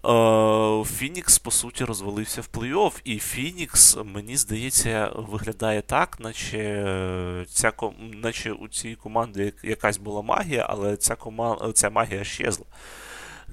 [0.06, 7.72] Е, Фінікс, по суті, розвалився в плей-офф, і Фінікс, мені здається, виглядає так, наче ця
[8.00, 12.66] наче у цій команді якась була магія, але ця команда, ця магія щезла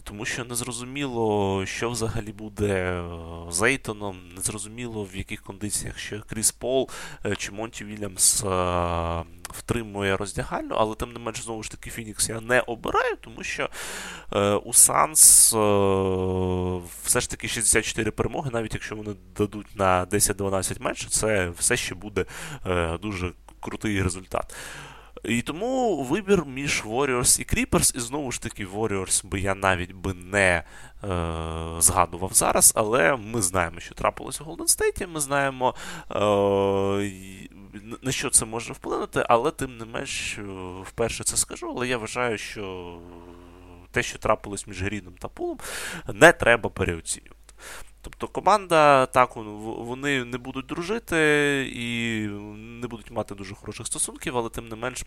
[0.04, 3.02] тому що незрозуміло, що взагалі буде е,
[3.50, 6.90] з Ейтоном, незрозуміло, в яких кондиціях ще Кріс Пол
[7.26, 12.28] е, чи Монті Вільямс е, втримує роздягальну, але тим не менш, знову ж таки, Фінікс
[12.28, 13.68] я не обираю, тому що
[14.64, 15.46] у Санс
[17.04, 21.94] все ж таки 64 перемоги, навіть якщо вони дадуть на 10-12 менше, це все ще
[21.94, 22.24] буде
[23.02, 24.54] дуже крутий результат.
[25.24, 29.92] І тому вибір між Warriors і Creepers, і знову ж таки, Warriors би я навіть
[29.92, 30.64] би не е,
[31.78, 35.74] згадував зараз, але ми знаємо, що трапилося у Golden State, ми знаємо,
[36.10, 36.14] е,
[38.02, 40.38] на що це може вплинути, але тим не менш,
[40.84, 42.98] вперше це скажу, але я вважаю, що
[43.90, 45.58] те, що трапилось між Гріном та Пулом,
[46.14, 47.34] не треба переоцінювати.
[48.10, 51.16] Тобто команда, так, вони не будуть дружити
[51.74, 52.18] і
[52.80, 55.04] не будуть мати дуже хороших стосунків, але тим не менш.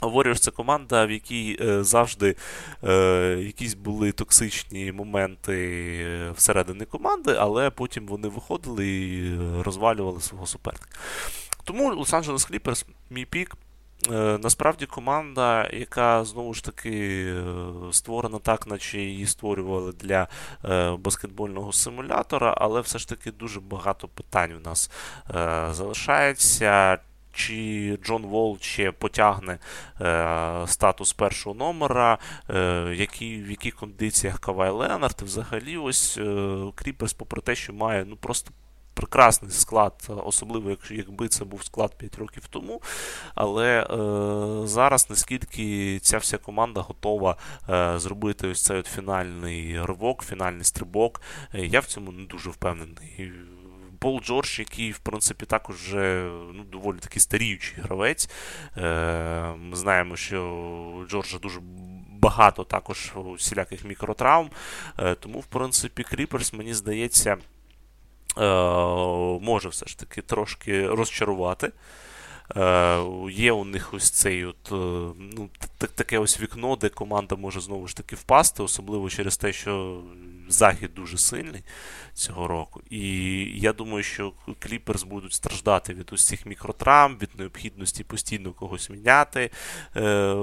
[0.00, 2.36] Warriors це команда, в якій е, завжди
[2.84, 2.92] е,
[3.40, 10.86] якісь були токсичні моменти всередині команди, але потім вони виходили і розвалювали свого суперника.
[11.64, 13.56] Тому Лос-Анджелес Кліперс, мій пік.
[14.10, 17.42] Е, насправді команда, яка знову ж таки е,
[17.92, 20.28] створена так, наче її створювали для
[20.64, 24.90] е, баскетбольного симулятора, але все ж таки дуже багато питань у нас
[25.70, 26.98] залишається.
[27.34, 29.58] Чи Джон Волл ще потягне
[30.00, 32.18] е, статус першого номера,
[32.50, 38.04] е, які, в яких кондиціях Кавай Ленард, взагалі, ось е, Кріперс, попри те, що має
[38.04, 38.50] ну просто
[38.94, 42.82] прекрасний склад, особливо якби це був склад 5 років тому.
[43.34, 47.36] Але е, зараз наскільки ця вся команда готова
[47.68, 51.20] е, зробити ось цей от фінальний ривок, фінальний стрибок,
[51.54, 53.32] е, я в цьому не дуже впевнений.
[53.98, 58.30] Пол Джордж, який, в принципі, також вже ну, доволі таки старіючий гравець.
[58.76, 61.60] Е, Ми знаємо, що Джорджа дуже
[62.10, 64.50] багато також всіляких мікротравм.
[64.98, 67.36] Е, тому, в принципі, Кріперс, мені здається.
[68.38, 68.44] Е,
[69.40, 71.72] може все ж таки трошки розчарувати.
[72.56, 75.48] Е, Є у них ось цей от, е, ну,
[75.94, 80.02] таке ось вікно, де команда може знову ж таки впасти, особливо через те, що
[80.48, 81.62] захід дуже сильний
[82.14, 82.82] цього року.
[82.90, 83.00] І
[83.60, 89.50] я думаю, що Кліперс будуть страждати від цих мікротравм, від необхідності постійно когось міняти,
[89.96, 90.36] е,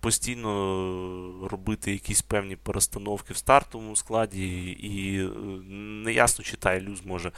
[0.00, 5.18] постійно робити якісь певні перестановки в стартовому складі, і
[6.04, 7.32] неясно, чи Тайлю зможе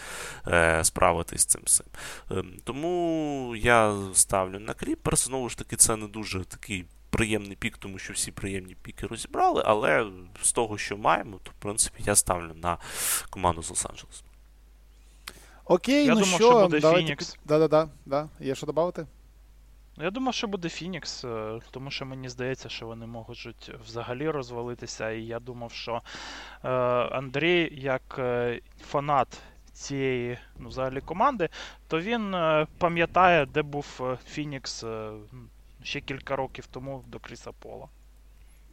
[0.49, 1.87] е, справитись з цим всім.
[2.31, 5.25] Ем, тому я ставлю на Кліперс.
[5.25, 6.85] Знову ж таки, це не дуже такий
[7.17, 10.07] приємний пік, тому що всі приємні піки розібрали, але
[10.43, 12.79] з того, що маємо, то в принципі я ставлю на
[13.31, 14.23] команду з Лос-Анджелес.
[15.65, 17.07] Окей, я ну думав, що, що буде давайте...
[17.07, 17.39] Фінікс.
[17.45, 18.29] Да-да-да, да.
[18.41, 19.07] Є що додати?
[19.97, 25.11] Я думав, що буде Фінікс, е, тому що мені здається, що вони можуть взагалі розвалитися.
[25.11, 26.03] І я думав, що
[26.65, 26.69] е,
[27.11, 29.41] Андрій, як е, фанат
[29.73, 31.49] цієї ну, взагалі команди,
[31.89, 35.11] то він е, пам'ятає, де був Фінікс е,
[35.85, 37.89] ще кілька років тому до Кріса Пола.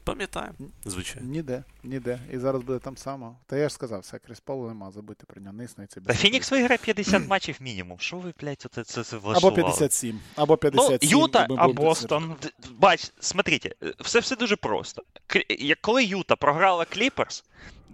[0.03, 0.55] Пам'ятаємо,
[0.85, 1.29] звичайно.
[1.29, 2.19] Ніде, ніде.
[2.33, 3.37] І зараз буде там само.
[3.45, 6.01] Та я ж сказав, все, Кріс Полу нема, забудьте про нього, не існується.
[6.01, 7.99] Та Фінікс виграє 50 матчів мінімум.
[7.99, 9.37] Що ви, блядь, це, це, це влаштували?
[9.37, 11.09] Або 57, або 57.
[11.11, 12.35] Ну, Юта, і ми А Бостон.
[12.71, 15.03] Бач, смотрите, все все дуже просто.
[15.49, 17.43] Як коли Юта програла Кліперс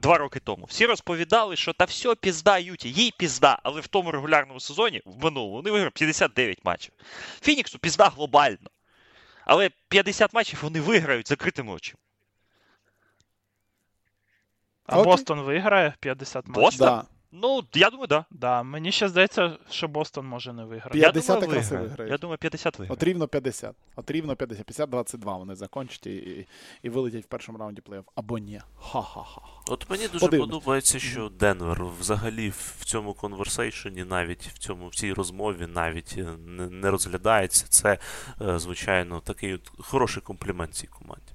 [0.02, 4.12] два роки тому, всі розповідали, що та все, пізда Юті, їй пізда, але в тому
[4.12, 6.94] регулярному сезоні, в минулому, вони виграли 59 матчів.
[7.42, 8.58] Фініксу пізда глобально.
[9.48, 12.00] Але 50 матчів вони виграють закритими очима.
[14.86, 15.12] А Окей.
[15.12, 16.64] Бостон виграє 50 матчів?
[16.64, 16.88] Бостон?
[16.88, 17.06] Да.
[17.42, 18.26] Ну, я думаю, так.
[18.32, 18.38] Да.
[18.48, 20.98] Да, мені ще здається, що Бостон може не виграти.
[20.98, 22.12] Я- Я думаю, і виграє.
[22.12, 22.94] Я думаю, 50 виграє.
[22.94, 23.76] От рівно 50.
[23.96, 24.68] От рівно 50.
[24.68, 26.48] 50-22 вони закончать і, і,
[26.84, 28.04] і вилетять в першому раунді плей-офф.
[28.16, 28.62] Або ні.
[28.82, 29.42] Ха-ха-ха.
[29.68, 30.50] От мені дуже Подивимось.
[30.50, 36.24] подобається, що Денвер взагалі в цьому конверсейшені, навіть в цьому в цій розмові навіть е,
[36.46, 37.66] не, не розглядається.
[37.70, 37.98] Це,
[38.42, 41.32] е, звичайно, такий от хороший комплімент цій команді.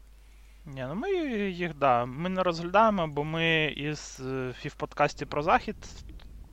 [0.67, 1.11] Ні, ну ми
[1.51, 5.77] їх, да, ми не розглядаємо, бо ми із е, і в подкасті про захід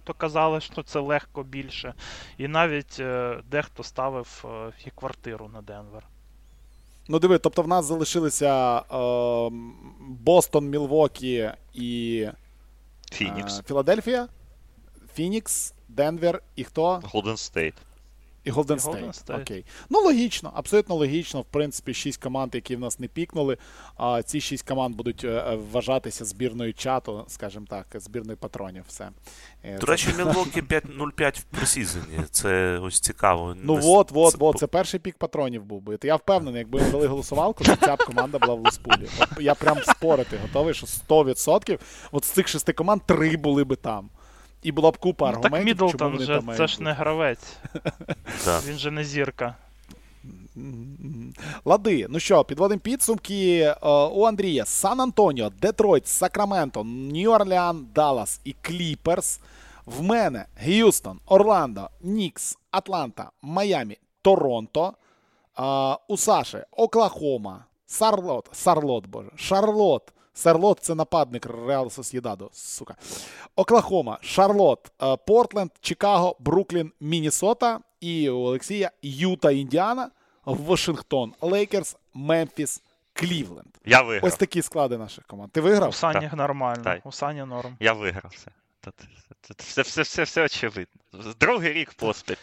[0.03, 1.93] то казали, що це легко більше.
[2.37, 6.03] І навіть е, дехто ставив е, і квартиру на Денвер.
[7.07, 9.49] Ну диви, тобто в нас залишилися е,
[9.99, 12.27] Бостон, Мілвокі і
[13.11, 13.59] Фінікс.
[13.59, 14.27] е, Філадельфія,
[15.13, 17.01] Фінікс, Денвер і хто?
[17.03, 17.73] Голден Стейт.
[18.43, 19.40] І Golden І Golden State.
[19.40, 19.41] State.
[19.41, 19.65] Окей.
[19.89, 21.41] Ну, логічно, абсолютно логічно.
[21.41, 23.57] В принципі, шість команд, які в нас не пікнули.
[23.97, 28.83] А ці шість команд будуть е, е, вважатися збірною чату, скажімо так, збірною патронів.
[28.87, 29.09] Все.
[29.63, 32.19] Е, До речі, Мілвокі 5-0-5 в пресезоні.
[32.31, 33.55] Це ось цікаво.
[33.63, 35.97] Ну Не- от, от, от, це перший пік патронів був би.
[36.03, 39.09] Я впевнений, якби ми дали голосувалку, то ця б команда була в Леспулі.
[39.39, 41.79] Я прям спорити готовий, що 100%
[42.11, 44.09] от з цих шести команд три були би там.
[44.63, 47.57] І була б купа Ну, аргументів, чому Мідлтон вони же там це ж не гравець,
[48.45, 48.59] Да.
[48.67, 49.55] він же не зірка.
[51.65, 54.65] Лади, ну що, підводимо підсумки Е, у Андрія.
[54.65, 59.39] Сан Антоніо, Детройт, Сакраменто, Нью-Орлеан, Даллас і Кліперс.
[59.85, 64.93] В мене Г'юстон, Орландо, Нікс, Атланта, Маямі, Торонто.
[66.07, 70.13] У Саші Оклахома, Сарлот, Сарлот, боже, Шарлот.
[70.33, 72.95] Сарлот це нападник Реал Сосьєдада, сука.
[73.55, 80.11] Оклахома, Шарлот, е, Портленд, Чикаго, Бруклін, Міннесота і у Олексія Юта, Індіана,
[80.45, 82.81] Вашингтон, Лейкерс, Мемфіс,
[83.13, 83.67] Клівленд.
[83.85, 84.25] Я виграв.
[84.25, 85.51] Ось такі склади наших команд.
[85.51, 85.89] Ти виграв?
[85.89, 86.83] У Сані нормально.
[86.83, 87.05] Так.
[87.05, 87.77] У Сані норм.
[87.79, 88.51] Я виграв все.
[89.57, 91.01] Все, все, все, все очевидно.
[91.39, 92.35] Другий рік поспіль.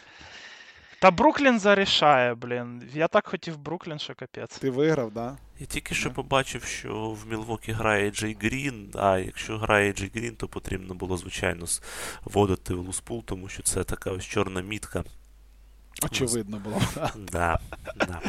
[1.00, 2.90] Та Бруклін зарішає, блін.
[2.94, 4.58] Я так хотів Бруклін, що капець.
[4.58, 5.36] Ти виграв, да?
[5.60, 10.34] Я тільки що побачив, що в Мілвокі грає Джей Грін, а якщо грає Джей Грін,
[10.36, 11.66] то потрібно було, звичайно,
[12.24, 15.04] вводити в луспул, тому що це така ось чорна мітка.
[16.02, 16.80] Очевидно було.
[17.32, 17.58] Да,
[17.96, 18.20] да.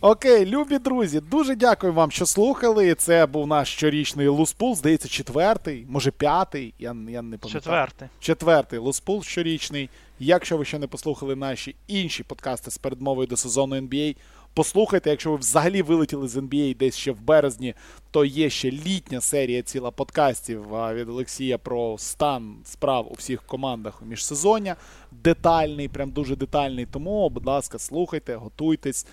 [0.00, 2.94] Окей, любі друзі, дуже дякую вам, що слухали.
[2.94, 6.74] Це був наш щорічний луспул, здається, четвертий, може п'ятий.
[6.78, 7.52] Я, я не пам'ятаю.
[7.52, 8.08] Четвертий.
[8.20, 9.90] Четвертий луспул щорічний.
[10.18, 14.16] Якщо ви ще не послухали наші інші подкасти з передмовою до сезону NBA,
[14.56, 15.10] послухайте.
[15.10, 17.74] Якщо ви взагалі вилетіли з NBA десь ще в березні,
[18.10, 24.02] то є ще літня серія ціла подкастів від Олексія про стан справ у всіх командах
[24.02, 24.76] у міжсезоння.
[25.12, 26.86] Детальний, прям дуже детальний.
[26.86, 29.06] Тому, будь ласка, слухайте, готуйтесь.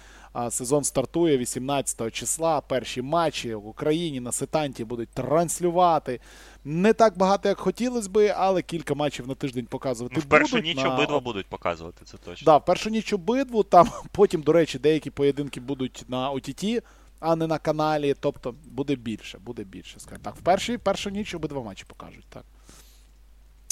[0.49, 2.61] Сезон стартує 18 числа.
[2.61, 6.19] Перші матчі в Україні на сетанті будуть транслювати.
[6.65, 10.15] Не так багато, як хотілося би, але кілька матчів на тиждень показувати.
[10.17, 10.95] Ну, в першу будуть ніч на...
[10.95, 12.45] обидва будуть показувати, це точно.
[12.45, 13.63] Да, в першу ніч обидву.
[13.63, 16.81] Там потім, до речі, деякі поєдинки будуть на OTT,
[17.19, 18.15] а не на каналі.
[18.19, 19.99] Тобто буде більше, буде більше.
[19.99, 20.35] Скажімо так.
[20.35, 22.25] В першій, першу ніч обидва матчі покажуть.
[22.29, 22.43] Так.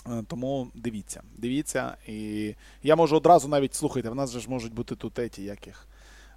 [0.07, 1.97] Е, Тому дивіться, дивіться.
[2.07, 2.53] І
[2.83, 5.87] я можу одразу навіть слухайте, в нас же ж можуть бути тут еті, як їх.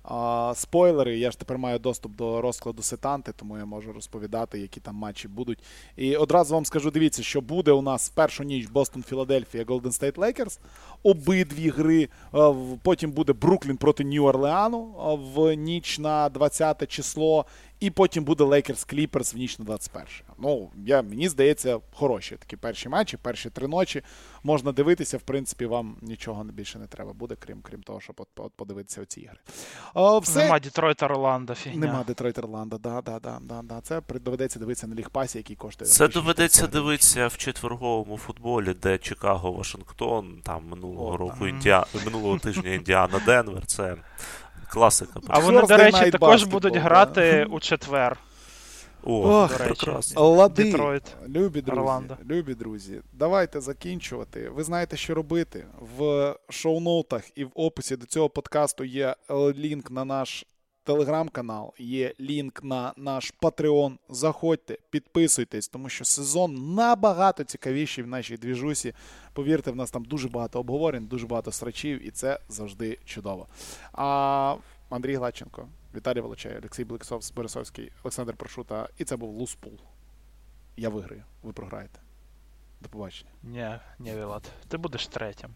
[0.04, 4.80] А, спойлери, я ж тепер маю доступ до розкладу сетанти, тому я можу розповідати, які
[4.80, 5.58] там матчі будуть.
[5.96, 9.92] І одразу вам скажу: дивіться, що буде у нас в першу ніч Бостон Філадельфія Голден
[9.92, 10.60] Стейт Лейкерс.
[11.02, 12.08] Обидві гри.
[12.82, 14.84] Потім буде Бруклін проти Нью-Орлеану
[15.34, 17.46] в ніч на 20 число.
[17.84, 20.06] І потім буде Lakers Clippers в ніч на 21.
[20.38, 24.02] Ну, я, мені здається, хороші такі перші матчі, перші три ночі.
[24.42, 28.28] Можна дивитися, в принципі, вам нічого більше не треба буде, крім, крім того, щоб от,
[28.36, 29.36] от подивитися оці ігри.
[29.94, 30.44] А, все.
[30.44, 31.86] Нема Дітройта Орландо, фігня.
[31.86, 33.80] Нема Детройт Орландо, да, да, да, да, да.
[33.80, 35.90] Це доведеться дивитися на лігпасі, який коштує.
[35.90, 41.46] Це доведеться дивитися в четверговому футболі, де Чикаго, Вашингтон, там минулого О, року.
[41.46, 41.86] Індіа...
[42.04, 43.66] минулого тижня Індіана Денвер.
[43.66, 43.96] Це
[44.64, 45.20] класика.
[45.28, 46.80] А вони, до речі, також Basketball, будуть да.
[46.80, 48.18] грати у четвер.
[49.06, 50.30] О, Ох, прекрасно.
[50.30, 51.02] Лади, Детройт.
[51.28, 52.16] любі друзі, Орландо.
[52.26, 54.48] любі друзі, давайте закінчувати.
[54.48, 55.66] Ви знаєте, що робити.
[55.96, 59.16] В шоу-ноутах і в описі до цього подкасту є
[59.56, 60.46] лінк на наш
[60.84, 63.96] телеграм-канал, є лінк на наш Patreon.
[64.08, 68.94] Заходьте, підписуйтесь, тому що сезон набагато цікавіший в нашій двіжусі.
[69.32, 73.46] Повірте, в нас там дуже багато обговорень, дуже багато срачів, і це завжди чудово.
[73.92, 74.56] А
[74.90, 78.88] Андрій Гладченко, Віталій Волочай, Олексій Бликсов, Борисовський, Олександр Прошута.
[78.98, 79.72] І це був Луспул.
[80.76, 82.00] Я виграю, ви програєте.
[82.80, 83.30] До побачення.
[83.42, 84.50] Ні, ні, Вілат.
[84.68, 85.50] Ти будеш третім.